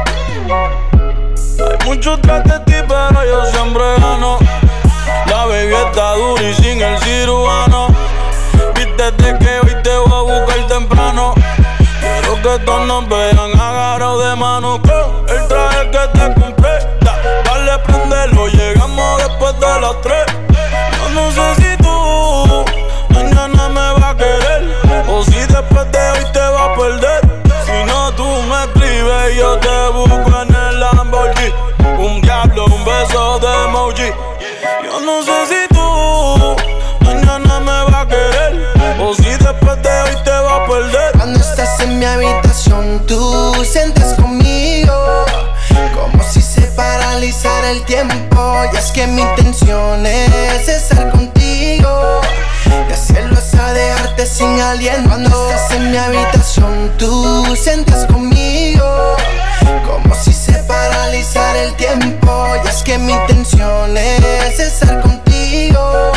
Hay 1.59 1.87
muchos 1.87 2.21
tras 2.23 2.45
de 2.45 2.59
ti, 2.61 2.75
pero 2.89 3.25
yo 3.25 3.45
siempre 3.47 3.83
gano. 3.99 4.39
La 5.27 5.47
baby 5.47 5.75
está 5.75 6.15
dura 6.15 6.43
y 6.43 6.55
sin 6.55 6.81
el 6.81 6.99
cirujano. 6.99 7.89
Vístete 8.75 9.39
que 9.39 9.61
hoy 9.61 9.83
te 9.83 9.97
voy 9.97 10.13
a 10.13 10.39
buscar 10.39 10.67
temprano. 10.67 11.35
Quiero 12.01 12.35
que 12.43 12.65
todos 12.65 12.87
nos 12.87 13.09
vean 13.09 13.39
agarrados 13.39 14.25
de 14.25 14.37
mano 14.37 14.81
con 14.83 15.37
el 15.37 15.49
traje 15.49 15.91
que 15.91 16.19
te 16.19 16.44
Yo 19.75 21.09
no 21.15 21.33
sé 21.33 21.55
si 21.57 21.77
tú 21.83 22.65
mañana 23.11 23.69
me 23.69 23.93
vas 23.95 24.05
a 24.05 24.17
querer 24.17 24.71
o 25.09 25.25
si 25.25 25.33
después 25.33 25.91
de 25.91 26.11
hoy 26.11 26.33
te 26.33 26.39
vas 26.39 26.69
a 26.69 26.75
perder. 26.77 27.21
Si 27.67 27.85
no, 27.85 28.13
tú 28.13 28.25
me 28.25 28.65
escribes 28.65 29.37
yo 29.37 29.59
te 29.59 29.89
busco 29.89 30.43
en 30.43 30.55
el 30.55 30.79
Lamborghini. 30.79 31.53
Un 31.99 32.21
diablo, 32.21 32.67
un 32.67 32.85
beso 32.85 33.41
de 33.41 33.65
emoji. 33.65 34.13
Yo 34.85 35.01
no 35.01 35.23
sé 35.25 35.47
si 35.49 35.75
tú 35.75 36.57
mañana 37.05 37.59
me 37.59 37.85
vas 37.91 37.95
a 37.95 38.07
querer 38.07 38.75
o 39.01 39.13
si 39.13 39.25
después 39.25 39.83
de 39.83 40.03
hoy 40.03 40.17
te 40.25 40.31
vas 40.31 40.53
a 40.53 40.67
perder. 40.69 41.13
Cuando 41.17 41.41
estás 41.41 41.81
en 41.81 41.99
mi 41.99 42.05
habitación, 42.05 43.05
tú 43.09 43.53
sientes 43.65 44.15
conmigo 44.15 45.24
paralizara 46.75 47.71
el 47.71 47.83
tiempo. 47.85 48.63
Y 48.73 48.77
es 48.77 48.91
que 48.91 49.07
mi 49.07 49.23
intención 49.23 50.07
es 50.07 50.69
estar 50.69 51.11
contigo 51.11 52.21
y 52.89 52.93
hacerlo 52.93 53.39
hasta 53.39 53.73
dejarte 53.73 54.27
sin 54.27 54.61
aliento. 54.61 55.09
Cuando 55.09 55.51
estás 55.51 55.73
en 55.73 55.91
mi 55.91 55.97
habitación, 55.97 56.93
tú 56.99 57.57
sientes 57.57 58.07
conmigo 58.07 59.17
como 59.87 60.15
si 60.15 60.33
se 60.33 60.53
paralizara 60.65 61.63
el 61.63 61.75
tiempo. 61.75 62.47
Y 62.65 62.69
es 62.69 62.83
que 62.83 62.99
mi 62.99 63.13
intención 63.13 63.97
es 63.97 64.59
estar 64.59 65.01
contigo 65.01 66.13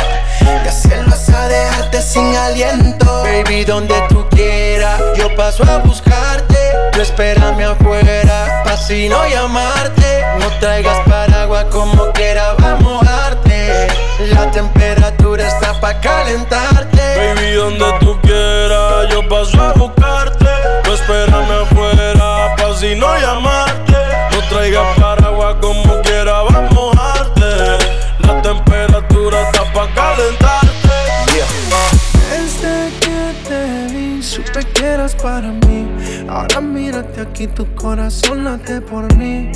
y 0.64 0.68
hacerlo 0.68 1.14
hasta 1.14 1.48
dejarte 1.48 2.02
sin 2.02 2.34
aliento. 2.36 3.22
Baby, 3.22 3.64
donde 3.64 3.94
tú 4.08 4.26
quieras, 4.30 5.00
yo 5.16 5.34
paso 5.36 5.64
a 5.64 5.78
buscarte. 5.78 6.56
Tú 6.92 7.00
espérame 7.00 7.62
afuera, 7.64 8.27
así 8.68 9.08
no 9.08 9.26
llamarte. 9.26 10.24
No 10.38 10.46
traigas 10.60 10.98
paraguas 11.08 11.64
como 11.70 12.10
quiera, 12.12 12.54
vamos 12.58 13.06
a 13.06 13.26
arte. 13.26 13.88
La 14.30 14.50
temperatura 14.50 15.46
está 15.46 15.78
pa' 15.80 16.00
calentarte. 16.00 17.02
Baby, 17.16 17.52
donde 17.54 17.92
tú 18.00 18.18
quieras, 18.22 19.08
yo 19.10 19.28
paso 19.28 19.60
a 19.60 19.72
buscarte. 19.72 20.50
No 20.84 20.94
espérame 20.94 21.62
afuera, 21.62 22.54
pa' 22.56 22.74
si 22.76 22.94
no 22.94 23.06
llamarte. 23.18 23.96
No 24.32 24.48
traigas 24.48 24.98
paraguas 24.98 25.56
como 25.60 26.00
quiera, 26.02 26.42
vamos 26.42 26.96
a 26.96 27.12
arte. 27.12 27.84
La 28.20 28.42
temperatura 28.42 29.42
está 29.42 29.64
pa' 29.72 29.88
calentarte. 29.94 30.68
Yeah. 31.34 31.46
Desde 32.30 32.90
que 33.00 33.48
te 33.48 33.92
vi, 33.92 34.22
supe 34.22 34.64
que 34.72 34.84
eras 34.84 35.14
para 35.14 35.48
mí 35.48 35.87
Ahora 36.38 36.60
mírate 36.60 37.20
aquí, 37.20 37.48
tu 37.48 37.66
corazón 37.74 38.44
late 38.44 38.80
por 38.80 39.12
mí. 39.16 39.50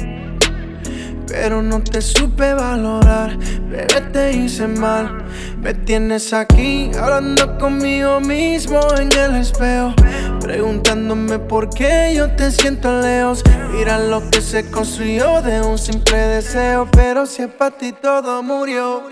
Pero 1.29 1.63
no 1.63 1.81
te 1.81 2.03
supe 2.03 2.55
valorar, 2.55 3.39
bebé 3.71 4.01
te 4.13 4.33
hice 4.33 4.67
mal. 4.67 5.25
Me 5.61 5.75
tienes 5.75 6.33
aquí 6.33 6.91
hablando 7.01 7.57
conmigo 7.59 8.19
mismo 8.19 8.81
en 8.99 9.13
el 9.17 9.37
espejo. 9.37 9.95
Preguntándome 10.41 11.39
por 11.39 11.71
qué 11.71 12.15
yo 12.17 12.29
te 12.35 12.51
siento 12.51 13.01
lejos. 13.01 13.45
Mira 13.71 14.01
lo 14.01 14.29
que 14.29 14.41
se 14.41 14.69
construyó 14.69 15.41
de 15.41 15.61
un 15.61 15.79
simple 15.79 16.19
deseo. 16.19 16.89
Pero 16.91 17.27
si 17.27 17.43
es 17.43 17.49
para 17.49 17.77
ti 17.79 17.93
todo 17.93 18.43
murió. 18.43 19.05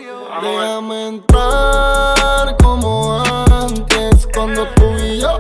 Déjame 0.43 1.07
entrar 1.07 2.57
como 2.61 3.23
antes. 3.49 4.27
Cuando 4.35 4.67
tú 4.75 4.87
y 4.99 5.21
yo 5.21 5.39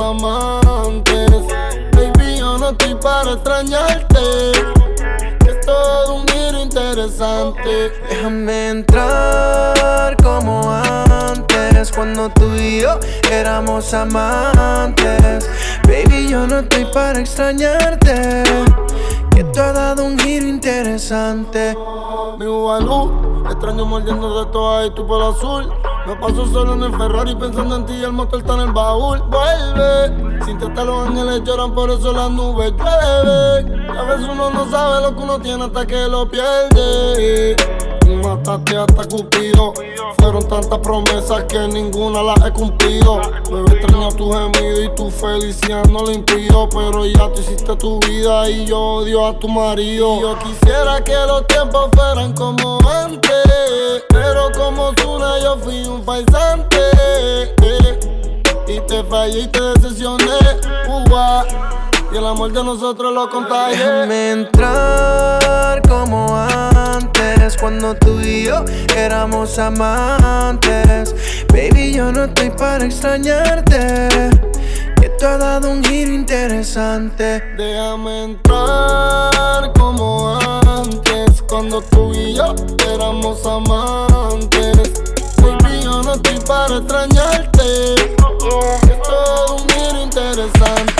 amantes. 0.00 1.30
Baby, 1.92 2.38
yo 2.38 2.58
no 2.58 2.70
estoy 2.70 2.94
para 2.96 3.32
extrañarte 3.32 4.52
todo 5.64 6.14
un 6.14 6.26
giro 6.28 6.62
interesante. 6.62 7.92
Déjame 8.08 8.70
entrar 8.70 10.16
como 10.22 10.72
antes, 10.72 11.92
cuando 11.92 12.28
tú 12.30 12.54
y 12.54 12.80
yo 12.80 12.98
éramos 13.30 13.92
amantes. 13.94 15.48
Baby, 15.86 16.28
yo 16.28 16.46
no 16.46 16.60
estoy 16.60 16.86
para 16.86 17.20
extrañarte. 17.20 18.44
Que 19.38 19.44
tú 19.44 19.60
has 19.60 19.72
dado 19.72 20.04
un 20.04 20.18
giro 20.18 20.48
interesante. 20.48 21.72
Mi 22.40 22.46
Ubalú, 22.46 23.44
extraño 23.48 23.86
mordiendo 23.86 24.44
de 24.44 24.50
todo 24.50 24.84
y 24.84 24.90
tu 24.90 25.06
pelo 25.06 25.28
azul. 25.28 25.72
Me 26.08 26.16
paso 26.16 26.44
solo 26.46 26.74
en 26.74 26.82
el 26.82 26.98
Ferrari 26.98 27.36
pensando 27.36 27.76
en 27.76 27.86
ti 27.86 27.92
y 27.92 28.02
el 28.02 28.10
motor 28.10 28.40
está 28.40 28.54
en 28.54 28.62
el 28.62 28.72
baúl. 28.72 29.22
Vuelve, 29.30 30.44
sin 30.44 30.58
testar 30.58 30.86
los 30.86 31.06
ángeles 31.06 31.44
lloran, 31.44 31.72
por 31.72 31.88
eso 31.88 32.12
las 32.12 32.32
nubes 32.32 32.72
llueven. 32.72 33.88
A 33.88 34.02
veces 34.02 34.28
uno 34.28 34.50
no 34.50 34.68
sabe 34.72 35.02
lo 35.02 35.14
que 35.14 35.22
uno 35.22 35.38
tiene 35.38 35.64
hasta 35.66 35.86
que 35.86 36.08
lo 36.08 36.28
pierde. 36.28 37.54
Mataste 38.28 38.76
hasta 38.76 39.08
Cupido. 39.08 39.72
Fueron 40.18 40.46
tantas 40.46 40.78
promesas 40.80 41.44
que 41.44 41.66
ninguna 41.66 42.22
las 42.22 42.44
he 42.44 42.52
cumplido. 42.52 43.22
Me 43.50 43.60
extraño 43.60 44.08
tu 44.10 44.30
gemido 44.30 44.82
y 44.82 44.94
tu 44.94 45.10
felicidad 45.10 45.86
no 45.86 46.00
lo 46.00 46.12
impido. 46.12 46.68
Pero 46.68 47.06
ya 47.06 47.32
tú 47.32 47.40
hiciste 47.40 47.74
tu 47.76 47.98
vida 48.00 48.50
y 48.50 48.66
yo 48.66 48.78
odio 48.78 49.26
a 49.26 49.38
tu 49.38 49.48
marido. 49.48 50.20
yo 50.20 50.38
quisiera 50.40 51.02
que 51.02 51.14
los 51.26 51.46
tiempos 51.46 51.88
fueran 51.94 52.34
como 52.34 52.78
antes. 52.86 54.04
Pero 54.10 54.50
como 54.54 54.92
Zuna 55.00 55.38
yo 55.40 55.56
fui 55.56 55.84
un 55.84 56.04
falsante. 56.04 56.78
y 58.66 58.80
te 58.80 59.02
fallé 59.04 59.40
y 59.40 59.46
te 59.46 59.60
decepcioné. 59.60 60.38
y 62.12 62.16
el 62.16 62.26
amor 62.26 62.52
de 62.52 62.62
nosotros 62.62 63.10
lo 63.14 63.30
contagié. 63.30 63.78
Déjame 63.78 64.30
entrar 64.32 65.80
como 65.88 66.36
antes, 66.36 67.17
cuando 67.56 67.94
tú 67.94 68.20
y 68.20 68.44
yo 68.44 68.64
éramos 68.96 69.58
amantes. 69.58 71.14
Baby, 71.50 71.94
yo 71.94 72.12
no 72.12 72.24
estoy 72.24 72.50
para 72.50 72.84
extrañarte. 72.84 74.08
Que 75.00 75.08
tú 75.18 75.26
has 75.26 75.38
dado 75.38 75.70
un 75.70 75.82
giro 75.82 76.12
interesante. 76.12 77.40
Déjame 77.56 78.24
entrar 78.24 79.72
como 79.78 80.38
antes, 80.66 81.42
cuando 81.48 81.80
tú 81.80 82.12
y 82.12 82.34
yo 82.34 82.54
éramos 82.92 83.44
amantes. 83.46 84.92
Baby, 85.40 85.82
yo 85.82 86.02
no 86.02 86.14
estoy 86.14 86.38
para 86.40 86.76
extrañarte. 86.76 87.94
Es 87.94 89.02
todo 89.02 89.56
un 89.56 89.68
giro 89.68 90.02
interesante. 90.02 90.97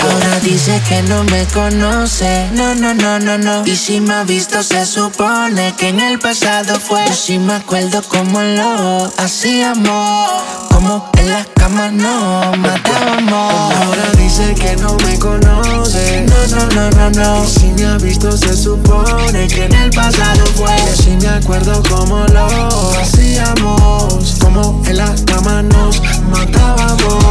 Ahora 0.00 0.40
dice 0.40 0.80
que 0.88 1.02
no 1.04 1.24
me 1.24 1.46
conoce, 1.46 2.50
no, 2.52 2.74
no, 2.74 2.94
no, 2.94 3.18
no, 3.18 3.38
no. 3.38 3.66
Y 3.66 3.76
si 3.76 4.00
me 4.00 4.14
ha 4.14 4.24
visto, 4.24 4.62
se 4.62 4.84
supone 4.84 5.74
que 5.76 5.88
en 5.88 6.00
el 6.00 6.18
pasado 6.18 6.78
fue. 6.78 7.04
Yo 7.06 7.14
sí 7.14 7.38
me 7.38 7.54
acuerdo 7.54 8.02
cómo 8.08 8.42
lo 8.42 9.10
hacíamos, 9.16 10.30
como 10.70 11.10
en 11.18 11.30
las 11.30 11.46
camas 11.54 11.92
nos 11.92 12.58
matábamos. 12.58 13.74
Ahora 13.74 14.10
dice 14.18 14.54
que 14.54 14.76
no 14.76 14.96
me 14.98 15.18
conoce, 15.18 16.26
no, 16.28 16.46
no, 16.48 16.66
no, 16.74 16.90
no, 16.90 17.10
no. 17.10 17.44
Y 17.44 17.48
si 17.48 17.72
me 17.72 17.86
ha 17.86 17.96
visto, 17.96 18.36
se 18.36 18.54
supone 18.54 19.48
que 19.48 19.64
en 19.64 19.74
el 19.74 19.90
pasado 19.90 20.44
fue. 20.56 20.76
Yo 20.76 21.02
sí 21.02 21.16
me 21.22 21.28
acuerdo 21.28 21.82
cómo 21.88 22.26
lo 22.26 22.46
hacíamos, 23.00 24.34
como 24.54 24.82
en 24.86 24.96
las 24.96 25.22
camas 25.22 25.64
nos 25.64 26.00
matábamos. 26.30 27.24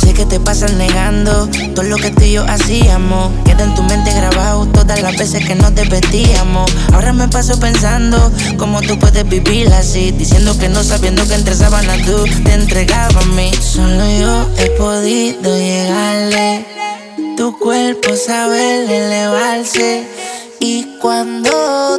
Sé 0.00 0.14
que 0.14 0.24
te 0.24 0.40
pasas 0.40 0.72
negando 0.72 1.48
todo 1.74 1.84
lo 1.84 1.96
que 1.96 2.10
tú 2.10 2.22
y 2.24 2.32
yo 2.32 2.44
hacíamos. 2.44 3.30
Queda 3.44 3.64
en 3.64 3.74
tu 3.74 3.82
mente 3.82 4.12
grabado 4.12 4.66
todas 4.66 5.00
las 5.02 5.16
veces 5.16 5.44
que 5.46 5.54
nos 5.54 5.74
desvestíamos. 5.74 6.70
Ahora 6.92 7.12
me 7.12 7.28
paso 7.28 7.58
pensando 7.60 8.32
cómo 8.58 8.80
tú 8.80 8.98
puedes 8.98 9.28
vivir 9.28 9.72
así. 9.72 10.12
Diciendo 10.12 10.56
que 10.58 10.68
no 10.68 10.82
sabiendo 10.82 11.26
que 11.26 11.34
entre 11.34 11.54
sábanas 11.54 12.02
tú 12.04 12.24
te 12.44 12.54
entregabas 12.54 13.16
a 13.16 13.28
mí. 13.28 13.50
Solo 13.60 14.04
yo 14.18 14.48
he 14.58 14.70
podido 14.70 15.56
llegarle. 15.56 16.66
Tu 17.36 17.58
cuerpo 17.58 18.16
sabe 18.16 18.84
elevarse. 18.84 20.08
Y 20.58 20.96
cuando 21.00 21.50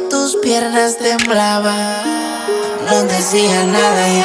tus 0.08 0.36
piernas 0.42 0.96
temblaban, 0.96 2.23
no 2.90 3.02
decía 3.04 3.64
nada 3.64 4.08
y 4.08 4.20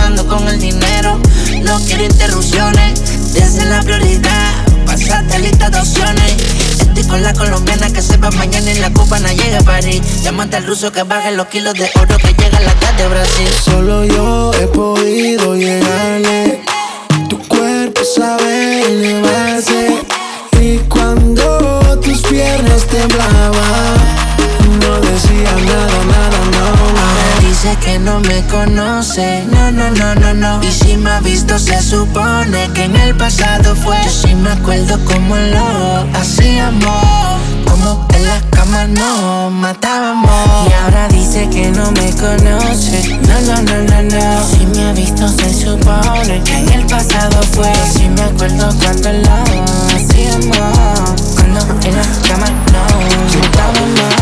ando 0.00 0.26
con 0.28 0.48
el 0.48 0.58
dinero. 0.60 1.20
No 1.62 1.78
quiero 1.86 2.04
interrupciones, 2.04 3.32
desde 3.32 3.64
la 3.66 3.80
prioridad. 3.82 4.52
Pasaste 4.86 5.38
lista 5.38 5.70
de 5.70 5.78
opciones. 5.78 6.36
Estoy 6.80 7.04
con 7.04 7.22
la 7.22 7.32
colombiana 7.32 7.90
que 7.90 8.02
se 8.02 8.16
va 8.16 8.30
mañana 8.32 8.70
en 8.70 8.80
la 8.80 8.92
cubana 8.92 9.32
llega 9.32 9.58
a 9.58 9.62
París. 9.62 10.00
Llámate 10.22 10.56
al 10.56 10.66
ruso 10.66 10.92
que 10.92 11.02
baje 11.02 11.32
los 11.32 11.46
kilos 11.46 11.74
de 11.74 11.90
oro 12.00 12.16
que 12.18 12.34
llega 12.34 12.58
a 12.58 12.60
la 12.60 12.74
tarde 12.74 13.02
de 13.02 13.08
Brasil. 13.08 13.48
Solo 13.64 14.04
yo 14.04 14.52
he 14.54 14.66
podido 14.66 15.54
llegarle. 15.56 16.62
Tu 17.28 17.38
cuerpo 17.48 18.00
sabe 18.16 18.82
elevarse. 18.86 19.98
Y 20.60 20.78
cuando 20.88 21.98
tus 22.00 22.22
piernas 22.22 22.86
temblaban, 22.86 23.96
no 24.80 25.00
decía 25.00 25.52
nada, 25.66 25.91
que 27.92 27.98
no 27.98 28.20
me 28.20 28.42
conoce, 28.46 29.44
no, 29.50 29.70
no, 29.70 29.90
no, 29.90 30.14
no, 30.14 30.32
no. 30.32 30.62
Y 30.62 30.70
si 30.70 30.96
me 30.96 31.10
ha 31.10 31.20
visto, 31.20 31.58
se 31.58 31.82
supone 31.82 32.70
que 32.72 32.84
en 32.84 32.96
el 32.96 33.14
pasado 33.14 33.74
fue. 33.76 33.98
Yo 34.04 34.10
sí 34.10 34.34
me 34.34 34.50
acuerdo 34.50 34.98
cómo 35.04 35.36
lo 35.36 36.06
hacíamos, 36.18 37.40
como 37.70 38.06
en 38.14 38.26
las 38.26 38.42
camas 38.44 38.88
nos 38.88 39.52
matábamos. 39.52 40.30
Y 40.68 40.72
ahora 40.72 41.08
dice 41.08 41.50
que 41.50 41.70
no 41.70 41.92
me 41.92 42.10
conoce, 42.16 43.18
no, 43.28 43.40
no, 43.42 43.60
no, 43.60 43.82
no, 43.82 44.02
no. 44.02 44.44
Si 44.48 44.64
me 44.66 44.88
ha 44.88 44.92
visto, 44.92 45.28
se 45.28 45.52
supone 45.52 46.42
que 46.44 46.56
en 46.56 46.72
el 46.72 46.86
pasado 46.86 47.42
fue. 47.52 47.70
Yo 47.74 47.92
sí 47.98 48.08
me 48.08 48.22
acuerdo 48.22 48.70
cuando 48.80 49.12
lo 49.12 49.34
hacíamos, 49.94 51.20
cuando 51.34 51.60
en 51.86 51.96
las 51.96 52.08
camas 52.26 52.52
nos 52.72 53.36
matábamos. 53.36 54.21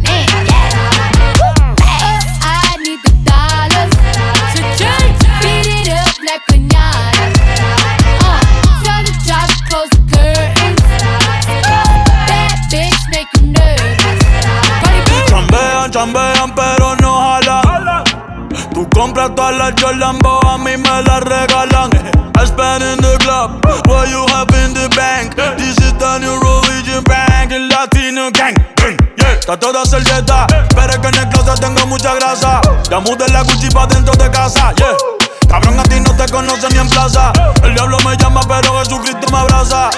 Las 19.79 19.81
Jordan, 19.81 20.19
a 20.45 20.57
mí 20.57 20.77
me 20.77 21.03
las 21.03 21.23
regalan. 21.23 21.91
I 22.35 22.45
spend 22.45 22.83
in 22.83 22.97
the 23.01 23.17
club, 23.19 23.63
what 23.87 24.09
you 24.09 24.25
have 24.27 24.49
in 24.65 24.73
the 24.73 24.89
bank. 24.95 25.35
This 25.57 25.77
is 25.77 25.93
the 25.93 26.19
new 26.19 26.39
religion 26.39 27.03
bank, 27.03 27.51
el 27.51 27.67
latino 27.67 28.31
gang. 28.31 28.55
Yeah. 29.17 29.33
Está 29.33 29.57
toda 29.57 29.85
servieta, 29.85 30.47
pero 30.75 30.91
es 30.91 30.99
que 30.99 31.07
en 31.07 31.15
el 31.15 31.29
closet 31.29 31.59
tengo 31.59 31.85
mucha 31.87 32.15
grasa. 32.15 32.61
Ya 32.89 32.99
mudé 32.99 33.27
la 33.29 33.43
Gucci 33.43 33.69
dentro 33.89 34.13
de 34.15 34.31
casa, 34.31 34.73
yeah. 34.77 34.95
Cabrón, 35.47 35.79
a 35.79 35.83
ti 35.83 35.99
no 35.99 36.15
te 36.15 36.25
conocen 36.31 36.71
ni 36.73 36.79
en 36.79 36.89
plaza. 36.89 37.31
El 37.63 37.73
diablo 37.73 37.97
me 38.05 38.15
llama, 38.17 38.41
pero 38.47 38.79
Jesucristo 38.79 39.27
me 39.31 39.37
abraza. 39.37 39.89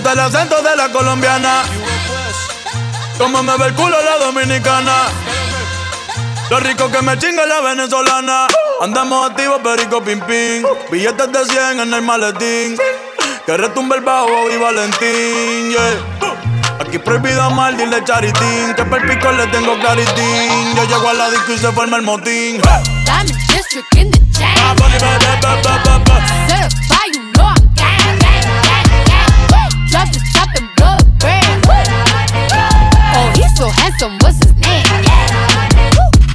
Gusta 0.00 0.12
el 0.12 0.20
acento 0.20 0.62
de 0.62 0.76
la 0.76 0.88
colombiana. 0.90 1.62
Como 3.18 3.42
me 3.42 3.56
ve 3.58 3.66
el 3.66 3.74
culo 3.74 3.96
la 4.02 4.24
dominicana. 4.24 5.08
Lo 6.48 6.58
rico 6.60 6.90
que 6.90 7.02
me 7.02 7.18
chinga 7.18 7.44
la 7.44 7.60
venezolana. 7.60 8.46
Andamos 8.80 9.30
activos, 9.30 9.60
perico 9.62 10.02
pim 10.02 10.20
pim. 10.20 10.64
Billetes 10.90 11.32
de 11.32 11.44
100 11.44 11.80
en 11.80 11.94
el 11.94 12.02
maletín. 12.02 12.78
Que 13.44 13.56
retumbe 13.56 13.96
el 13.96 14.02
bajo 14.02 14.50
y 14.50 14.56
Valentín, 14.56 15.70
yeah. 15.70 16.78
Aquí 16.78 16.98
prohibido 16.98 17.50
mal, 17.50 17.76
dile 17.76 18.02
charitín. 18.04 18.74
Que 18.74 18.84
per 18.84 19.06
pico 19.06 19.32
le 19.32 19.46
tengo 19.48 19.78
claritín. 19.80 20.76
Yo 20.76 20.84
llego 20.84 21.08
a 21.08 21.14
la 21.14 21.30
disco 21.30 21.52
y 21.52 21.58
se 21.58 21.72
forma 21.72 21.96
el 21.98 22.02
motín. 22.02 22.60
Diamond 23.04 23.36
District 23.48 23.94
in 23.96 24.10
the 24.10 24.20
he's 34.00 34.08
so 34.08 34.08
handsome, 34.08 34.18
what's 34.22 34.38
his 34.38 34.54
name? 34.56 34.84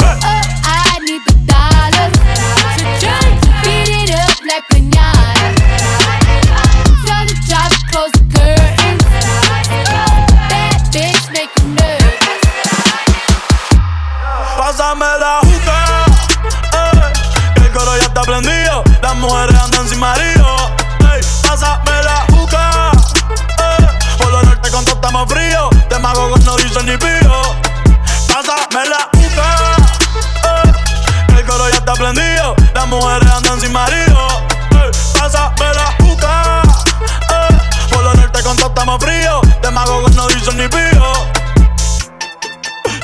Oh, 0.01 0.41
I 0.63 0.99
need 1.01 1.21
the 1.25 1.33
dollars. 1.49 2.13
So 2.77 2.85
try 3.01 3.25
to 3.41 3.49
beat 3.63 3.89
it 3.89 4.11
up 4.13 4.37
like 4.45 4.65
pinata. 4.69 5.47
Tell 7.05 7.25
the 7.25 7.35
job 7.47 7.69
to 7.71 7.81
close 7.91 8.13
the 8.13 8.23
curtains. 8.33 9.03
Bad 10.49 10.79
bitch 10.93 11.25
make 11.33 11.51
you 11.57 11.67
nervous. 11.73 12.41
Pásame 14.57 15.09
la 15.19 15.39
juca, 15.41 15.77
eh, 16.73 17.13
que 17.55 17.61
el 17.61 17.71
coro 17.71 17.97
ya 17.97 18.05
está 18.05 18.21
prendido. 18.21 18.83
Las 19.01 19.15
mujeres 19.15 19.55
andan 19.59 19.87
sin 19.89 19.99
marido. 19.99 20.44
Estamos 25.05 25.31
frío. 25.31 25.69
De 25.89 25.99
mago 25.99 26.35
no 26.43 26.55
dicen 26.57 26.85
ni 26.87 26.97
pío. 26.97 27.41
Pásame 28.27 28.89
la 28.89 29.07
juca, 29.13 29.75
eh, 30.43 31.37
el 31.37 31.45
coro 31.45 31.69
ya 31.69 31.77
está 31.77 31.93
prendido. 31.93 32.55
Las 32.73 32.87
mujeres 32.87 33.31
andan 33.31 33.61
sin 33.61 33.71
marido. 33.71 34.27
Ey, 34.71 34.91
pásame 35.13 35.73
la 35.73 35.93
juca, 35.99 36.61
eh, 37.29 37.57
por 37.91 38.03
lo 38.03 38.13
norte 38.15 38.39
estamos 38.39 39.03
frío. 39.03 39.41
De 39.61 39.69
mago 39.71 40.09
no 40.15 40.27
dicen 40.27 40.57
ni 40.57 40.67
pío. 40.67 41.13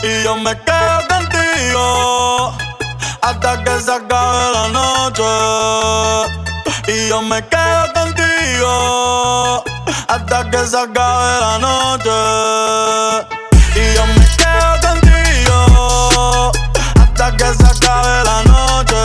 Y 0.03 0.23
yo 0.23 0.35
me 0.37 0.57
quedo 0.57 1.07
contigo 1.07 2.57
hasta 3.21 3.63
que 3.63 3.79
se 3.79 3.91
acabe 3.91 4.53
la 4.53 4.67
noche. 4.69 5.23
Y 6.87 7.09
yo 7.09 7.21
me 7.21 7.47
quedo 7.47 7.93
contigo 7.93 9.70
hasta 10.07 10.49
que 10.49 10.57
se 10.65 10.77
acabe 10.77 11.39
la 11.39 11.59
noche. 11.59 12.09
Y 13.75 13.93
yo 13.95 14.05
me 14.05 14.25
quedo 14.37 14.73
contigo 14.81 16.51
hasta 16.99 17.31
que 17.37 17.53
se 17.53 17.65
acabe 17.65 18.23
la 18.23 18.43
noche. 18.43 19.01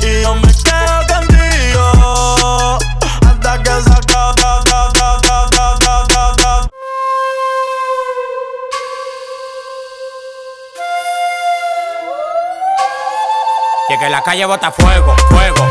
Y 0.00 0.22
yo 0.22 0.34
me 0.34 0.52
quedo 0.52 1.06
contigo 1.08 2.78
hasta 3.26 3.62
que 3.62 3.82
se 3.82 3.90
acabe. 3.90 4.22
Y 13.88 13.98
que 13.98 14.08
la 14.08 14.22
calle 14.22 14.46
bota 14.46 14.70
fuego, 14.70 15.14
fuego, 15.28 15.70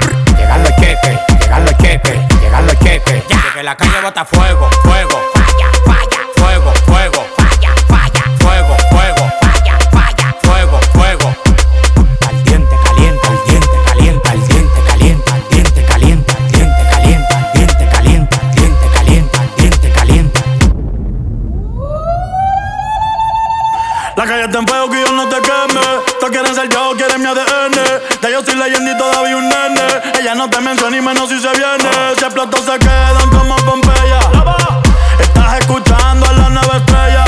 Llegan 0.37 0.63
los 0.63 0.75
cheques, 0.75 1.19
llegan 1.39 1.65
los 1.65 1.77
cheques, 1.77 2.17
llegan 2.41 2.65
los 2.65 2.79
cheques. 2.79 3.23
Ya. 3.29 3.41
Que 3.53 3.63
la 3.63 3.75
calle 3.75 4.01
bota 4.01 4.25
fuego, 4.25 4.69
fuego. 4.83 5.21
Falla, 5.33 5.71
falla. 5.85 6.19
Fuego, 6.35 6.73
fuego. 6.85 7.25
Falla, 7.37 7.75
falla. 7.87 8.23
Fuego, 8.39 8.75
fuego. 8.89 9.31
Falla, 9.41 9.77
falla. 9.91 10.35
Fuego, 10.43 10.79
fuego. 10.93 11.35
Al 12.27 12.43
diente 12.43 12.75
caliente, 12.83 13.27
al 13.27 13.39
diente 13.47 13.77
caliente, 13.85 14.29
al 14.29 14.47
diente 14.47 14.81
caliente, 14.87 15.31
al 15.31 15.49
diente 15.49 15.85
caliente, 15.85 16.33
al 16.33 16.51
diente 16.51 16.85
caliente, 16.89 17.35
al 17.35 17.51
diente 17.53 17.87
caliente, 17.89 18.35
al 18.37 18.51
diente 18.55 18.87
caliente, 18.93 19.37
al 19.37 19.55
diente 19.55 19.91
caliente. 19.91 20.41
La 24.15 24.25
calle 24.25 24.43
está 24.45 24.59
en 24.59 24.67
fuego 24.67 24.89
que 24.89 25.01
yo 25.01 25.11
no 25.11 25.27
te 25.29 25.37
queme. 25.41 26.10
Todos 26.21 26.33
quieren 26.33 26.53
ser 26.53 26.69
yo, 26.69 26.93
quieren 26.95 27.19
mi 27.19 27.25
ADN. 27.25 27.71
De 28.21 28.31
yo 28.31 28.45
soy 28.45 28.53
leyenda 28.53 28.91
y 28.91 28.95
todavía 28.95 29.37
un 29.37 29.49
nene. 29.49 30.19
Ella 30.19 30.35
no 30.35 30.47
te 30.51 30.61
menciona 30.61 30.95
ni 30.95 31.01
menos 31.01 31.27
si 31.27 31.39
se 31.39 31.49
viene. 31.49 31.89
Si 32.15 32.23
explotó 32.23 32.57
se 32.61 32.77
quedan 32.77 33.27
como 33.31 33.55
Pompeya. 33.55 34.19
Estás 35.19 35.61
escuchando 35.61 36.27
a 36.27 36.33
la 36.33 36.49
nueva 36.49 36.77
estrella. 36.77 37.25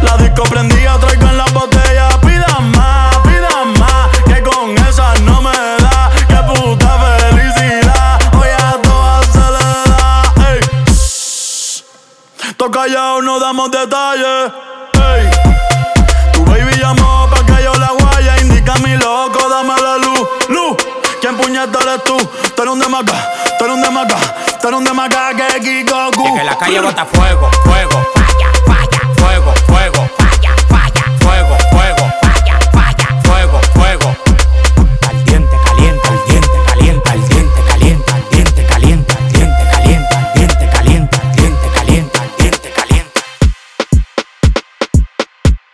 La 0.00 0.16
disco 0.16 0.44
prendida, 0.44 0.98
traigo 0.98 1.26
en 1.26 1.36
la 1.36 1.44
botella. 1.52 2.08
Pida 2.22 2.58
más, 2.72 3.18
pida 3.18 3.64
más. 3.78 4.08
Que 4.24 4.42
con 4.42 4.78
esa 4.78 5.12
no 5.20 5.42
me 5.42 5.52
da. 5.52 6.10
Que 6.26 6.36
puta 6.54 6.98
felicidad. 7.28 8.18
Hoy 8.32 8.48
a 8.48 8.80
todas 8.80 9.26
se 9.26 9.40
le 9.40 9.90
da. 9.90 10.22
Ey. 10.48 10.60
Toca 12.56 12.80
callado, 12.80 13.20
no 13.20 13.38
damos 13.38 13.70
detalles. 13.70 14.69
Puñeta 21.66 21.78
eres 21.82 22.04
tú? 22.04 22.16
Tú 22.54 22.62
eres 22.62 22.72
un 22.72 22.80
demaca, 22.80 23.30
tú 23.58 23.64
eres 23.64 23.76
un 23.76 23.82
demaca, 23.82 24.16
tú 24.60 24.68
eres 24.68 24.78
un 24.78 24.84
demaca 24.84 25.30
que 25.34 25.60
Kiko. 25.60 26.10
Y 26.26 26.38
que 26.38 26.44
la 26.44 26.56
calle 26.56 26.80
bota 26.80 27.04
fuego, 27.04 27.50
fuego. 27.64 28.06
Falla, 28.14 28.52